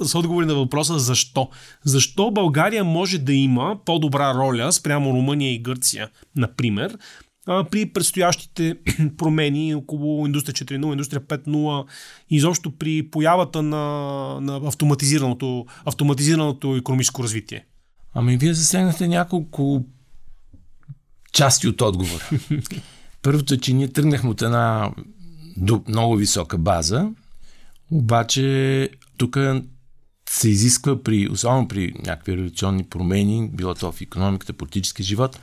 [0.00, 1.48] с отговори на въпроса защо.
[1.84, 6.98] Защо България може да има по-добра роля спрямо Румъния и Гърция, например,
[7.70, 8.76] при предстоящите
[9.16, 11.86] промени около индустрия 4.0, индустрия 5.0,
[12.30, 13.78] изобщо при появата на,
[14.40, 17.64] на автоматизираното, автоматизираното економическо развитие?
[18.14, 19.84] Ами вие засегнахте няколко
[21.32, 22.28] части от отговора.
[23.22, 24.90] Първото е, че ние тръгнахме от една
[25.88, 27.10] много висока база
[27.90, 29.38] Обаче тук
[30.30, 35.40] се изисква при, особено при някакви революционни промени, било то в економиката, политически живот,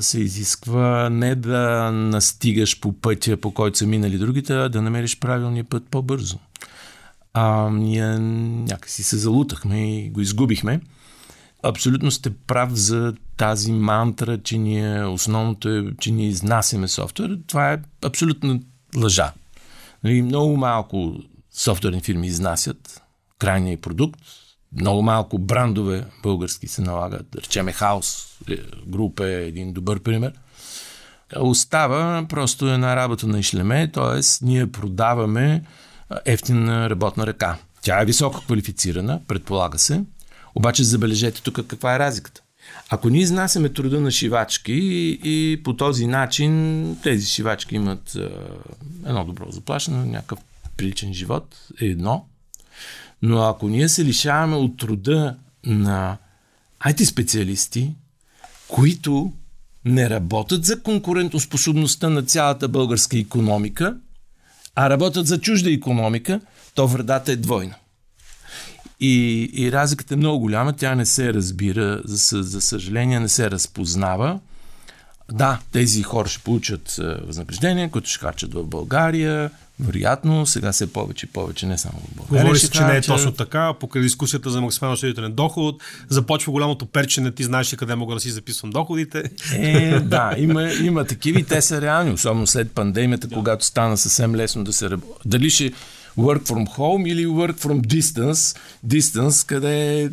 [0.00, 5.18] се изисква не да настигаш по пътя, по който са минали другите, а да намериш
[5.18, 6.38] правилния път по-бързо.
[7.34, 10.80] А ние някакси се залутахме и го изгубихме.
[11.62, 17.38] Абсолютно сте прав за тази мантра, че ние основното е, че ние изнасяме софтуер.
[17.46, 18.60] Това е абсолютно
[18.96, 19.32] лъжа.
[20.04, 21.14] Нали, много малко
[21.54, 23.02] софтуерни фирми изнасят
[23.38, 24.20] крайния продукт.
[24.80, 27.26] Много малко брандове български се налагат.
[27.30, 30.32] Да речеме Хаус е, груп е един добър пример.
[31.36, 34.44] Остава просто една работа на ишлеме, т.е.
[34.44, 35.62] ние продаваме
[36.24, 37.58] ефтина работна ръка.
[37.82, 40.04] Тя е високо квалифицирана, предполага се,
[40.54, 42.42] обаче забележете тук каква е разликата.
[42.90, 44.72] Ако ние изнасяме труда на шивачки
[45.24, 48.28] и, по този начин тези шивачки имат е,
[49.06, 50.38] едно добро заплащане, някакъв
[50.76, 52.26] приличен живот, е едно.
[53.22, 55.36] Но ако ние се лишаваме от труда
[55.66, 56.16] на
[56.86, 57.94] IT специалисти,
[58.68, 59.32] които
[59.84, 63.96] не работят за конкурентоспособността на цялата българска економика,
[64.74, 66.40] а работят за чужда економика,
[66.74, 67.74] то вредата е двойна.
[69.04, 73.50] И, и разликата е много голяма, тя не се разбира, за, за съжаление не се
[73.50, 74.38] разпознава.
[75.32, 81.26] Да, тези хора ще получат възнаграждения, които ще качат в България, вероятно, сега се повече
[81.26, 82.42] и повече, не само в България.
[82.44, 83.74] Говори се, че не е точно така.
[83.80, 88.20] Покрай дискусията за максимално осъдителен доход, започва голямото перчене, ти знаеш ли къде мога да
[88.20, 89.22] си записвам доходите.
[89.54, 93.34] Е, да, има, има такива и те са реални, особено след пандемията, да.
[93.34, 95.20] когато стана съвсем лесно да се работи.
[95.24, 95.72] Дали ще
[96.18, 100.10] work from home или work from distance, distance, къде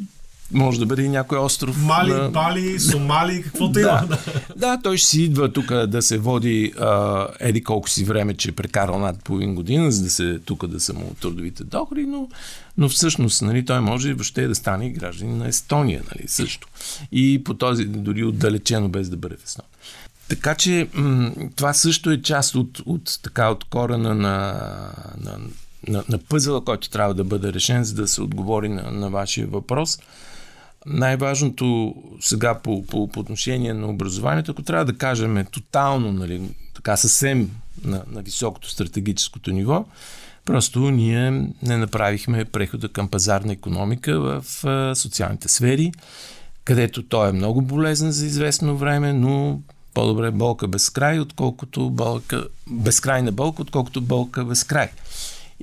[0.52, 1.78] може да бъде и някой остров.
[1.86, 2.30] Мали, на...
[2.30, 3.80] Бали, Сомали, каквото да.
[3.80, 4.18] има.
[4.56, 8.50] да, той ще си идва тук да се води а, еди колко си време, че
[8.50, 12.28] е прекарал над половин година, за да се тук да са му трудовите доходи, но,
[12.78, 16.68] но всъщност нали, той може въобще да стане гражданин на Естония нали, също.
[17.12, 19.70] И по този, дори отдалечено, без да бъде в Естония.
[20.30, 24.54] Така че м- това също е част от, от, така, от корена на,
[25.18, 25.38] на,
[25.88, 29.48] на, на пъзела, който трябва да бъде решен, за да се отговори на, на вашия
[29.48, 30.00] въпрос.
[30.86, 36.42] Най-важното сега по, по, по отношение на образованието, ако трябва да кажем е тотално, нали,
[36.76, 37.52] така съвсем
[37.84, 39.86] на, на високото стратегическото ниво,
[40.46, 41.32] просто ние
[41.64, 45.92] не направихме прехода към пазарна економика в а, социалните сфери,
[46.64, 49.62] където той е много болезнен за известно време, но
[49.94, 54.90] по-добре болка без край, отколкото болка, безкрайна болка, отколкото болка без край.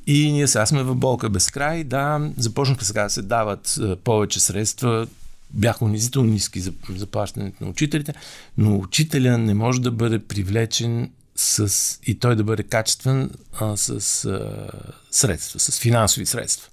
[0.07, 1.85] И ние сега сме в болка без край.
[1.85, 5.07] Да, започнаха сега да се дават повече средства.
[5.51, 8.15] Бяха унизително ниски за заплащането на учителите,
[8.59, 13.31] но учителя не може да бъде привлечен с, и той да бъде качествен
[13.61, 14.71] а, с а,
[15.11, 16.71] средства, с финансови средства.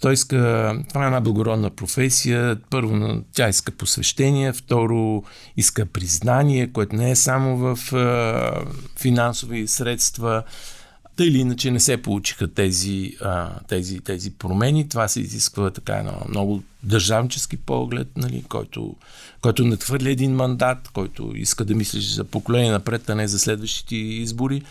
[0.00, 0.36] Той иска,
[0.88, 2.56] това е една благородна професия.
[2.70, 5.24] Първо, тя иска посвещение, второ,
[5.56, 8.64] иска признание, което не е само в а,
[8.96, 10.42] финансови средства.
[11.16, 14.88] Та или иначе не се получиха тези, а, тези, тези промени.
[14.88, 18.96] Това се изисква така едно много държавнически поглед, нали, който,
[19.40, 23.96] който надхвърля един мандат, който иска да мислиш за поколение напред, а не за следващите
[23.96, 24.62] избори.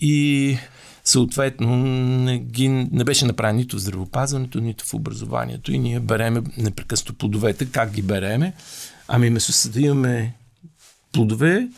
[0.00, 0.56] И
[1.04, 5.72] съответно не, ги, не беше направено нито в здравопазването, нито в образованието.
[5.72, 7.66] И ние береме непрекъснато плодовете.
[7.66, 8.52] Как ги береме?
[9.08, 10.34] Ами вместо да имаме
[11.12, 11.68] плодове,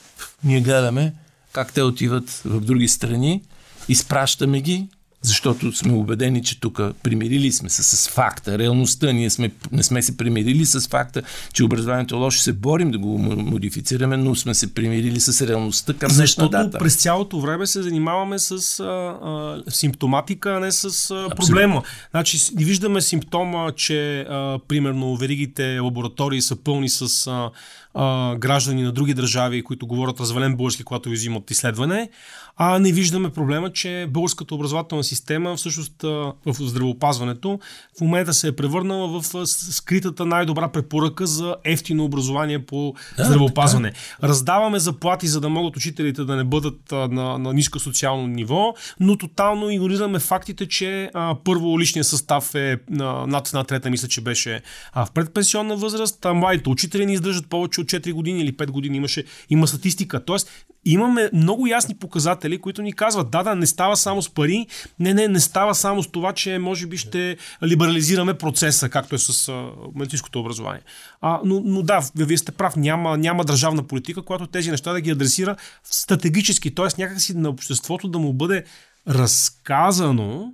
[0.45, 1.15] ние гледаме
[1.53, 3.43] как те отиват в други страни
[3.89, 4.89] изпращаме ги,
[5.23, 9.13] защото сме убедени, че тук примирили сме се с факта, реалността.
[9.13, 11.23] Ние сме, не сме се примирили с факта,
[11.53, 12.41] че образованието е лошо.
[12.41, 16.79] Се борим да го модифицираме, но сме се примирили с реалността към Защото дата.
[16.79, 21.83] през цялото време се занимаваме с а, а, симптоматика, а не с а, проблема.
[22.11, 27.51] Значи, виждаме симптома, че а, примерно веригите лаборатории са пълни с а,
[27.97, 32.09] а, граждани на други държави, които говорят развален български, когато ви взимат изследване,
[32.57, 37.59] а не виждаме проблема, че българската образователна система, всъщност в здравеопазването,
[37.99, 43.93] в момента се е превърнала в скритата най-добра препоръка за ефтино образование по да, здравеопазване.
[43.93, 44.29] Така.
[44.29, 49.19] Раздаваме заплати, за да могат учителите да не бъдат на, на ниско социално ниво, но
[49.19, 54.21] тотално игнорираме фактите, че а, първо личният състав е а, над една трета, мисля, че
[54.21, 58.57] беше а, в предпенсионна възраст, а младите учители ни издържат повече от 4 години или
[58.57, 58.97] 5 години.
[58.97, 60.25] Имаше, има статистика.
[60.25, 64.67] Тоест, имаме много ясни показатели, които ни казват, да, да, не става само с пари,
[64.99, 69.19] не, не, не става само с това, че може би ще либерализираме процеса, както е
[69.19, 70.83] с а, медицинското образование.
[71.21, 75.01] А, но, но да, вие сте прав, няма, няма държавна политика, която тези неща да
[75.01, 77.01] ги адресира стратегически, т.е.
[77.03, 78.65] някакси на обществото да му бъде
[79.09, 80.53] разказано,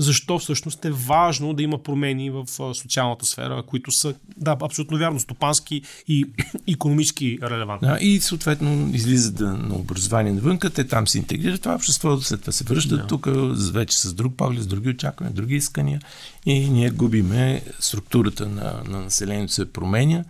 [0.00, 5.20] защо всъщност е важно да има промени в социалната сфера, които са, да, абсолютно вярно,
[5.20, 6.24] стопански и
[6.68, 7.88] економически релевантни.
[7.88, 12.40] Да, и съответно излизат да, на образование навънка, те там се интегрират това общество, след
[12.40, 13.06] това се връщат да.
[13.06, 13.28] тук
[13.72, 16.00] вече с друг поглед, с други очаквания, други искания
[16.46, 20.24] и ние губиме структурата на, на населението се променя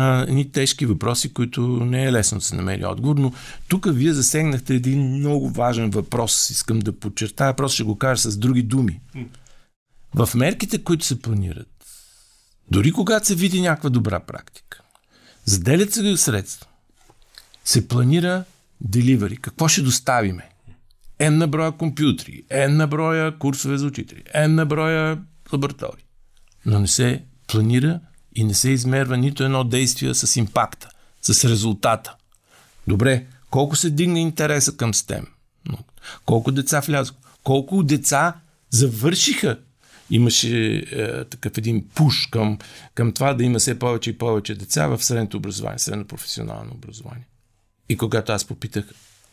[0.00, 3.32] а, едни тежки въпроси, които не е лесно да се намери отговор, но
[3.68, 6.50] тук вие засегнахте един много важен въпрос.
[6.50, 9.00] Искам да подчертая, просто ще го кажа с други думи.
[10.14, 11.84] В мерките, които се планират,
[12.70, 14.82] дори когато се види някаква добра практика,
[15.44, 16.66] заделят се средства,
[17.64, 18.44] се планира
[18.80, 19.36] деливари.
[19.36, 20.48] Какво ще доставиме?
[21.20, 25.18] N на броя компютри, N на броя курсове за учители, N на броя
[25.52, 26.04] лаборатории.
[26.66, 28.00] Но не се планира
[28.38, 30.88] и не се измерва нито едно действие с импакта,
[31.22, 32.14] с резултата.
[32.88, 35.26] Добре, колко се дигна интереса към STEM?
[36.24, 37.18] Колко деца влязоха?
[37.42, 38.34] Колко деца
[38.70, 39.58] завършиха?
[40.10, 42.58] Имаше е, такъв един пуш към,
[42.94, 47.26] към това да има все повече и повече деца в средното образование, средно професионално образование.
[47.88, 48.84] И когато аз попитах,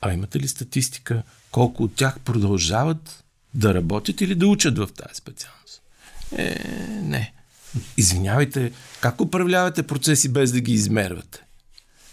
[0.01, 5.15] а имате ли статистика колко от тях продължават да работят или да учат в тази
[5.15, 5.81] специалност?
[6.37, 6.55] Е,
[7.03, 7.34] не.
[7.97, 8.71] Извинявайте,
[9.01, 11.41] как управлявате процеси без да ги измервате?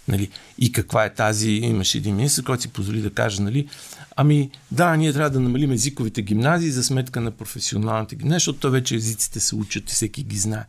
[0.08, 0.30] Нали?
[0.58, 3.68] И каква е тази, имаше един министр, който си позволи да каже, нали,
[4.16, 8.70] ами да, ние трябва да намалим езиковите гимназии за сметка на професионалните гимназии, защото то
[8.70, 10.64] вече езиците се учат и всеки ги знае.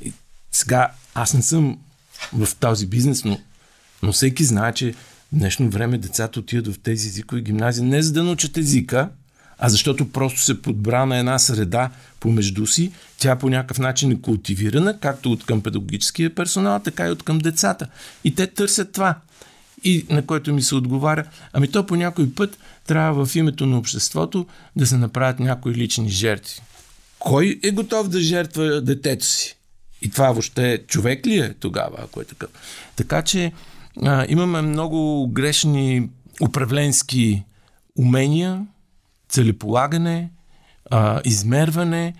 [0.00, 0.12] И
[0.52, 1.78] сега, аз не съм
[2.32, 3.40] в този бизнес, но,
[4.02, 4.96] но всеки знае, че в
[5.32, 9.10] днешно време децата отиват в тези езикови гимназии не за да научат езика,
[9.58, 11.90] а защото просто се подбра на една среда
[12.20, 17.10] помежду си, тя по някакъв начин е култивирана, както от към педагогическия персонал, така и
[17.10, 17.88] от към децата.
[18.24, 19.14] И те търсят това.
[19.84, 23.78] И на което ми се отговаря, ами то по някой път трябва в името на
[23.78, 24.46] обществото
[24.76, 26.60] да се направят някои лични жертви.
[27.18, 29.56] Кой е готов да жертва детето си?
[30.02, 32.50] И това въобще човек ли е тогава, ако е такъв?
[32.96, 33.52] Така че
[34.02, 36.08] а, имаме много грешни
[36.40, 37.42] управленски
[37.98, 38.66] умения,
[39.34, 40.30] целеполагане,
[40.90, 42.14] а, измерване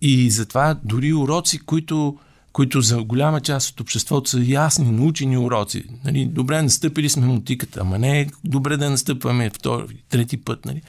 [0.00, 2.18] и затова дори уроци, които,
[2.52, 5.84] които за голяма част от обществото са ясни, научени уроци.
[6.04, 10.64] Нали, добре, настъпили сме мутиката, ама не е добре да настъпваме втори, трети път.
[10.64, 10.82] Нали.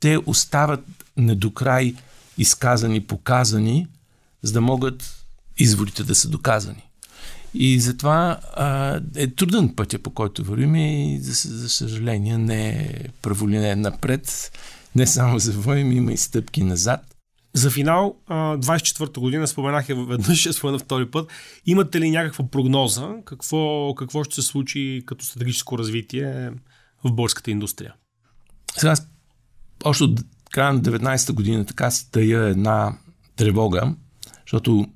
[0.00, 0.84] Те остават
[1.16, 1.94] недокрай
[2.38, 3.86] изказани, показани,
[4.42, 5.24] за да могат
[5.58, 6.82] изводите да са доказани.
[7.54, 13.08] И затова а, е труден пътя, по който вървим и за, за съжаление не е
[13.22, 14.52] праволинен напред
[14.94, 17.16] не само за воем, има и стъпки назад.
[17.54, 21.30] За финал, 24-та година, споменах я веднъж, ще спомена втори път.
[21.66, 23.08] Имате ли някаква прогноза?
[23.24, 26.50] Какво, какво ще се случи като стратегическо развитие
[27.04, 27.94] в българската индустрия?
[28.76, 28.94] Сега,
[29.84, 30.20] още от
[30.50, 32.98] края на 19-та година така си тая една
[33.36, 33.94] тревога,
[34.46, 34.86] защото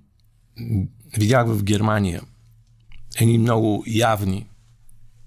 [1.16, 2.22] видях в Германия
[3.16, 4.46] едни много явни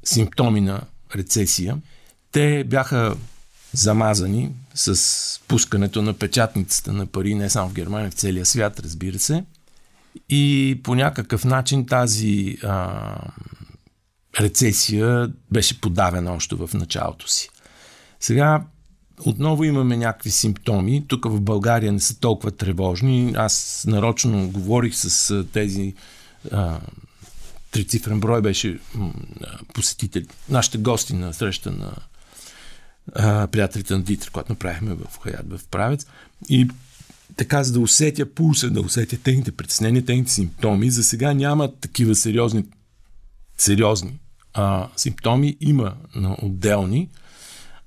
[0.03, 0.81] симптоми на
[1.15, 1.77] рецесия.
[2.31, 3.15] Те бяха
[3.73, 9.19] замазани с пускането на печатницата на пари, не само в Германия, в целия свят, разбира
[9.19, 9.43] се.
[10.29, 13.15] И по някакъв начин тази а,
[14.39, 17.49] рецесия беше подавена още в началото си.
[18.19, 18.63] Сега
[19.25, 21.05] отново имаме някакви симптоми.
[21.07, 23.33] Тук в България не са толкова тревожни.
[23.37, 25.93] Аз нарочно говорих с тези
[26.51, 26.79] а,
[27.71, 28.79] трицифрен брой беше
[29.73, 31.93] посетители, нашите гости на среща на
[33.51, 36.05] приятелите на Дитър, когато направихме в Хаят, в Правец.
[36.49, 36.67] И
[37.35, 40.89] така, за да усетя пулса, да усетя техните притеснения, техните симптоми.
[40.89, 42.65] За сега няма такива сериозни,
[43.57, 44.19] сериозни
[44.53, 47.09] а, симптоми, има на отделни.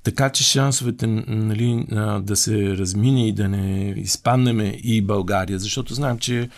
[0.03, 1.87] Така че шансовете нали,
[2.23, 6.49] да се размине и да не изпаднеме и България, защото знаем, че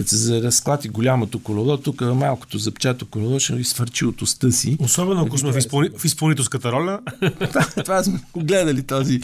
[0.00, 4.76] като се разклати голямото колело, тук малкото запчато колело ще изфърчи от уста си.
[4.80, 5.88] Особено ако сме в, изпълни...
[5.98, 7.00] в изпълнителската роля.
[7.20, 9.20] това, това сме гледали този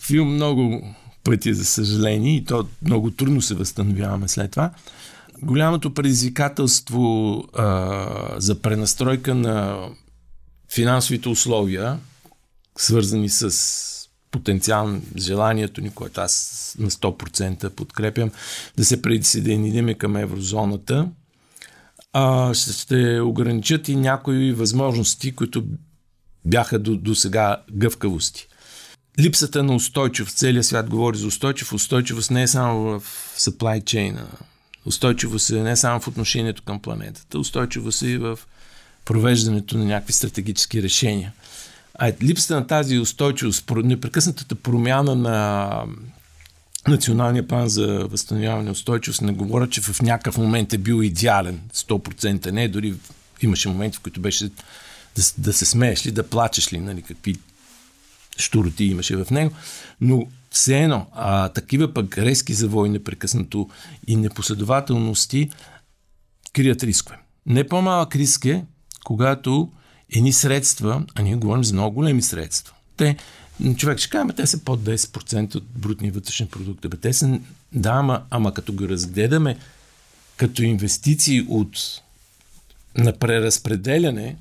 [0.00, 4.70] филм много пъти, за съжаление, и то много трудно се възстановяваме след това.
[5.42, 8.06] Голямото предизвикателство а,
[8.36, 9.86] за пренастройка на
[10.74, 11.98] финансовите условия,
[12.78, 13.99] свързани с
[14.30, 18.30] потенциално желанието ни, което аз на 100% подкрепям,
[18.76, 21.08] да се присъединим към еврозоната,
[22.12, 25.64] а, ще ограничат и някои възможности, които
[26.44, 28.46] бяха до, до сега гъвкавости.
[29.20, 31.72] Липсата на устойчивост, целият свят говори за устойчивост.
[31.72, 33.02] Устойчивост не е само в
[33.38, 34.18] supply chain.
[34.86, 37.38] Устойчивост е не само в отношението към планетата.
[37.38, 38.38] Устойчивост е и в
[39.04, 41.32] провеждането на някакви стратегически решения.
[42.02, 45.84] А липсата на тази устойчивост, непрекъснатата промяна на
[46.88, 51.60] Националния план за възстановяване и устойчивост не говоря, че в някакъв момент е бил идеален,
[51.74, 52.94] 100% не, дори
[53.42, 54.48] имаше моменти, в които беше
[55.16, 57.36] да, да се смееш ли, да плачеш ли, нали, какви
[58.36, 59.50] штуроти имаше в него,
[60.00, 63.68] но все едно, а, такива пък резки завои непрекъснато
[64.06, 65.50] и непоследователности
[66.52, 67.18] крият рискове.
[67.46, 68.64] Не по-малък риск е,
[69.04, 69.70] когато
[70.16, 73.16] едни средства, а ние говорим за много големи средства, те,
[73.76, 76.88] човек ще каже, те са под 10% от брутния вътрешен продукт.
[76.88, 77.40] Бе, те са,
[77.72, 79.56] да, ама, ама като го разгледаме
[80.36, 82.00] като инвестиции от
[82.96, 84.36] на преразпределяне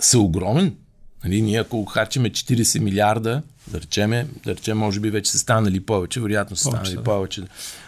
[0.00, 0.76] са огромен.
[1.24, 5.80] Нали, ние ако харчиме 40 милиарда, да речеме, да речем, може би вече са станали
[5.80, 7.42] повече, вероятно са станали повече, повече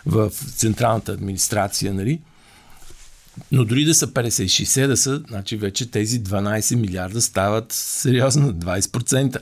[0.06, 2.20] в централната администрация, нали?
[3.52, 9.38] Но дори да са 50-60 да са, значи вече тези 12 милиарда стават сериозно 20%.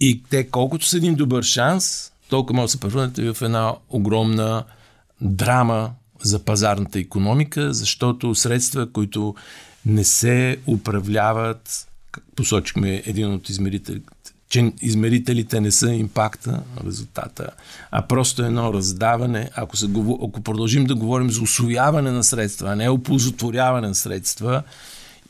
[0.00, 4.64] И те колкото са един добър шанс, толкова може да се превърнат в една огромна
[5.20, 5.90] драма
[6.22, 9.34] за пазарната економика, защото средства, които
[9.86, 11.88] не се управляват,
[12.36, 14.11] посочихме един от измерителите,
[14.52, 17.50] че измерителите не са импакта резултата,
[17.90, 19.50] а просто едно раздаване.
[19.54, 19.86] Ако, се,
[20.24, 24.62] ако продължим да говорим за освояване на средства, а не оползотворяване на средства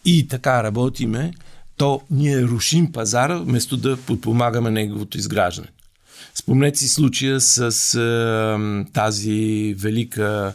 [0.04, 1.32] и така работиме,
[1.76, 5.68] то ние рушим пазара, вместо да подпомагаме неговото изграждане.
[6.34, 7.60] Спомнете си случая с
[7.94, 10.52] е, тази велика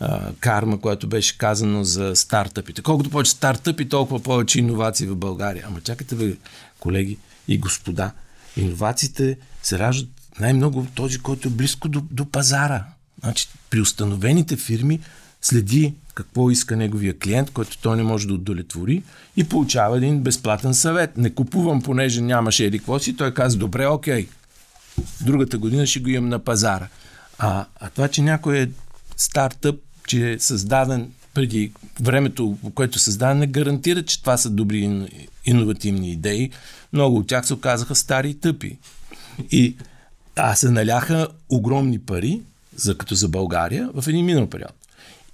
[0.00, 2.82] а, карма, която беше казано за стартъпите.
[2.82, 5.64] Колкото повече стартъпи, толкова повече иновации в България.
[5.68, 6.36] Ама чакайте ви,
[6.80, 7.18] колеги
[7.48, 8.12] и господа,
[8.56, 10.08] иновациите се раждат
[10.40, 12.84] най-много този, който е близко до, до пазара.
[13.22, 15.00] Значи, при установените фирми
[15.42, 19.02] следи какво иска неговия клиент, който той не може да удовлетвори
[19.36, 21.16] и получава един безплатен съвет.
[21.16, 23.16] Не купувам, понеже нямаше еди какво си.
[23.16, 24.28] Той каза, добре, окей,
[25.20, 26.88] другата година ще го имам на пазара.
[27.38, 28.68] А, а това, че някой е
[29.16, 35.08] стартъп, че е създаден преди времето, което е създаден, не гарантира, че това са добри
[35.44, 36.50] иновативни идеи.
[36.92, 38.78] Много от тях се оказаха стари и тъпи.
[39.50, 39.76] И
[40.36, 42.40] а се наляха огромни пари,
[42.76, 44.72] за, като за България, в един минал период.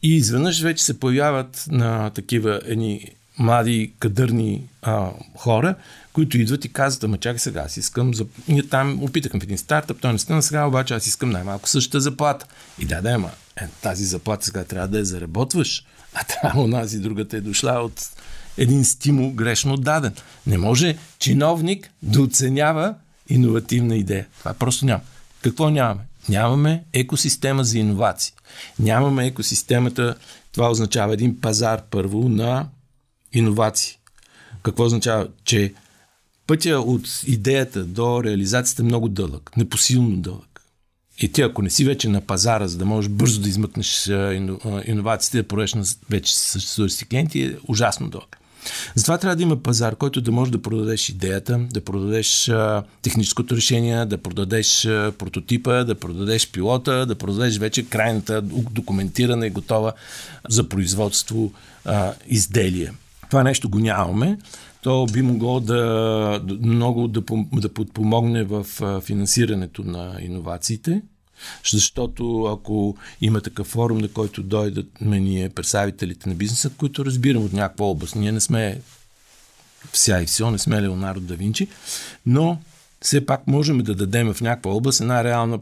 [0.02, 5.74] И изведнъж вече се появяват на такива едни млади, кадърни а, хора,
[6.12, 8.26] които идват и казват, ама чакай сега, аз искам, за...
[8.48, 12.00] ние там опитахме в един стартъп, той не стана сега, обаче аз искам най-малко същата
[12.00, 12.46] заплата.
[12.78, 15.84] И да, да, ама е, тази заплата сега трябва да я заработваш,
[16.14, 18.10] а трябва онази другата е дошла от
[18.58, 20.12] един стимул грешно даден.
[20.46, 22.94] Не може чиновник да оценява
[23.28, 24.26] иновативна идея.
[24.38, 25.00] Това просто няма.
[25.42, 26.00] Какво нямаме?
[26.28, 28.34] Нямаме екосистема за иновации.
[28.78, 30.16] Нямаме екосистемата,
[30.52, 32.68] това означава един пазар първо на
[33.32, 33.98] иновации.
[34.62, 35.28] Какво означава?
[35.44, 35.74] Че
[36.46, 40.51] пътя от идеята до реализацията е много дълъг, непосилно дълъг.
[41.22, 44.06] И ти, ако не си вече на пазара, за да можеш бързо да измъкнеш
[44.86, 48.38] иновациите, да пореш на вече съществуващи клиенти, е ужасно дълъг.
[48.94, 53.56] Затова трябва да има пазар, който да може да продадеш идеята, да продадеш а, техническото
[53.56, 59.92] решение, да продадеш а, прототипа, да продадеш пилота, да продадеш вече крайната документирана и готова
[60.48, 61.52] за производство
[61.84, 62.92] а, изделие.
[63.30, 64.38] Това нещо го нямаме
[64.82, 68.66] то би могло да много да, да подпомогне в
[69.00, 71.02] финансирането на иновациите.
[71.70, 77.52] Защото ако има такъв форум, на който дойдат ние, представителите на бизнеса, които разбирам от
[77.52, 78.80] някаква област, ние не сме
[79.92, 81.68] вся и все, не сме Леонардо да Винчи,
[82.26, 82.58] но
[83.00, 85.58] все пак можем да дадем в някаква област една реална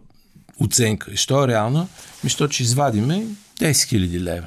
[0.61, 1.11] оценка.
[1.13, 1.89] И що е реална?
[2.25, 3.27] Мисля, че извадиме
[3.61, 4.47] 10 000 лева.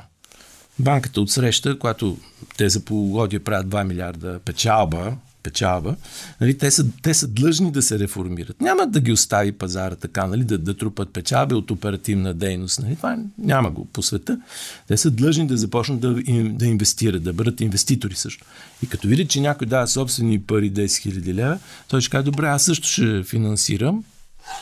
[0.80, 2.18] Банката отсреща, която
[2.58, 5.14] те за полугодие правят 2 милиарда печалба,
[5.44, 5.96] печалба,
[6.42, 8.62] нали, те, са, те са длъжни да се реформират.
[8.62, 12.80] Няма да ги остави пазара така, нали, да, да трупат печалби от оперативна дейност.
[12.80, 14.40] Нали, това няма го по света.
[14.88, 16.14] Те са длъжни да започнат да,
[16.50, 18.46] да инвестират, да бъдат инвеститори също.
[18.84, 22.48] И като видят, че някой дава собствени пари 10 000 лева, той ще каже, добре,
[22.48, 24.04] аз също ще финансирам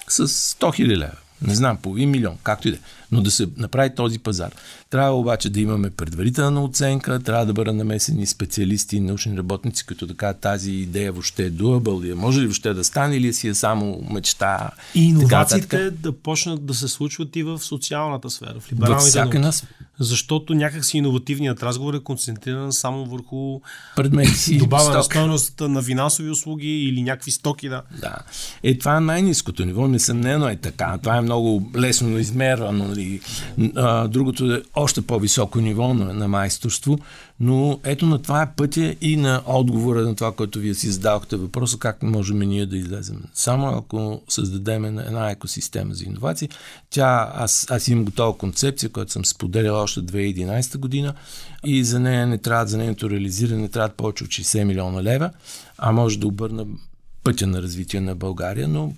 [0.07, 2.79] с 100 000 лева не знам, половин милион, както и да е.
[3.11, 4.51] Но да се направи този пазар.
[4.89, 10.07] Трябва обаче да имаме предварителна оценка, трябва да бъдат намесени специалисти и научни работници, които
[10.07, 13.33] да кажат тази идея въобще е дуабъл, ли е, може ли въобще да стане или
[13.33, 14.69] си е само мечта.
[14.95, 19.65] И иновациите да почнат да се случват и в социалната сфера, в либералните Във нас.
[20.01, 23.59] Защото някакси иновативният разговор е концентриран само върху
[23.95, 27.69] предмети, добавена стойност на финансови услуги или някакви стоки.
[27.69, 27.81] Да.
[28.01, 28.17] да.
[28.63, 30.97] Е, това е най-низкото ниво, несъмнено е така.
[31.01, 32.87] Това е много лесно измервано.
[32.87, 33.21] Нали.
[34.09, 36.99] Другото е още по-високо ниво на майсторство,
[37.43, 41.35] Но ето на това е пътя и на отговора на това, което вие си задавахте
[41.35, 43.23] въпроса, как можем ние да излезем.
[43.33, 46.49] Само ако създадем една екосистема за иновации.
[46.89, 51.13] Тя, аз, аз имам готова концепция, която съм споделял още 2011 година
[51.65, 55.31] и за нея не трябва, за нейното реализиране не трябва повече от 60 милиона лева,
[55.77, 56.65] а може да обърна
[57.23, 58.93] пътя на развитие на България, но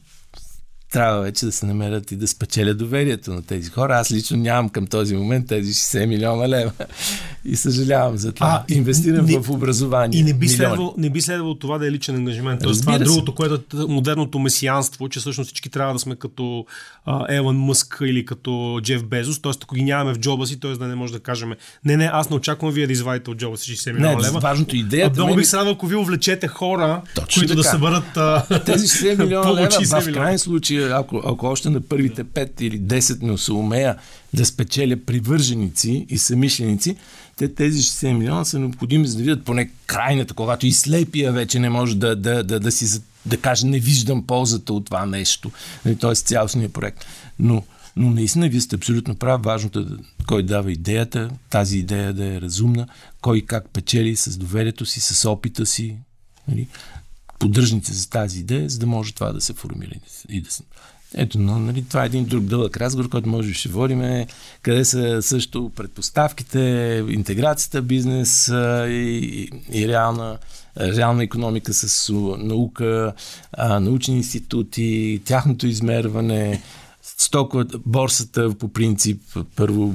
[0.94, 3.96] трябва вече да се намерят и да спечелят доверието на тези хора.
[3.96, 6.72] Аз лично нямам към този момент тези 60 милиона лева.
[7.46, 8.48] И съжалявам за това.
[8.70, 10.20] А, Инвестирам не, в образование.
[10.20, 12.62] И не би, следвало, не би следвало това да е личен ангажимент.
[12.64, 16.66] Тоест, това е другото, което е модерното месианство, че всъщност всички трябва да сме като
[17.06, 19.40] а, Елън Мъск или като Джеф Безос.
[19.40, 20.72] Тоест, ако ги нямаме в джоба си, т.е.
[20.72, 21.54] да не може да кажем,
[21.86, 24.40] не, не, аз не очаквам вие да извадите от джоба си 60 милиона лева.
[24.40, 25.12] Важното идея.
[25.16, 27.58] Много бих се радвал, ако ви увлечете хора, Точно които така.
[27.58, 30.02] да съберат тези 60 милиона лева.
[30.02, 33.96] В крайен случай ако, ако още на първите 5 или 10 не се умея
[34.34, 36.96] да спечеля привърженици и самишленици,
[37.38, 41.60] те тези 60 милиона са необходими за да видят поне крайната, когато и слепия вече
[41.60, 45.52] не може да, да, да, да си да каже не виждам ползата от това нещо.
[45.86, 46.16] Нали, т.е.
[46.16, 47.06] цялостния проект.
[47.40, 47.64] Но,
[47.96, 49.42] но наистина вие сте абсолютно прав.
[49.44, 49.86] Важното е
[50.28, 52.88] кой дава идеята, тази идея да е разумна,
[53.22, 55.98] кой как печели с доверието си, с опита си.
[56.48, 56.68] Нали,
[57.44, 59.92] поддръжници за тази идея, за да може това да се формира
[60.30, 60.64] и да се
[61.16, 64.26] ето, но нали, това е един друг дълъг разговор, който може да ще водим.
[64.62, 66.60] Къде са също предпоставките,
[67.10, 70.38] интеграцията, бизнес и, и реална,
[70.80, 73.14] реална економика с наука,
[73.58, 76.62] научни институти, тяхното измерване,
[77.02, 79.22] стоковата, борсата по принцип,
[79.56, 79.94] първо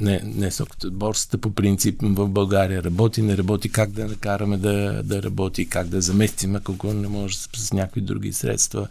[0.00, 5.02] не, не соката, борсата по принцип в България работи, не работи, как да накараме да,
[5.02, 8.88] да работи, как да заместим, ако не може с, някакви други средства.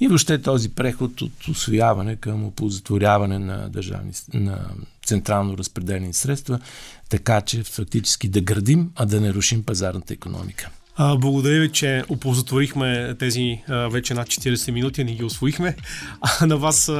[0.00, 4.58] И въобще този преход от освояване към оползотворяване на държавни, на
[5.04, 6.60] централно разпределени средства,
[7.08, 10.70] така че фактически да градим, а да не рушим пазарната економика.
[10.98, 15.76] Благодаря ви, че оползотворихме тези вече над 40 минути, ни ги освоихме.
[16.20, 16.90] А на вас,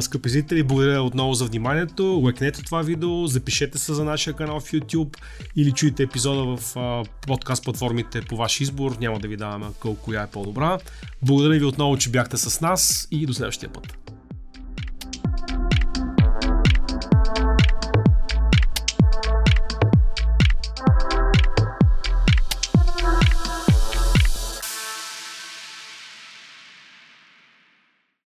[0.00, 2.20] скъпи зрители, благодаря отново за вниманието.
[2.24, 5.16] Лайкнете това видео, запишете се за нашия канал в YouTube
[5.56, 6.76] или чуйте епизода в
[7.26, 8.96] подкаст платформите по ваш избор.
[9.00, 10.78] Няма да ви даваме колко коя е по-добра.
[11.22, 14.19] Благодаря ви отново, че бяхте с нас и до следващия път.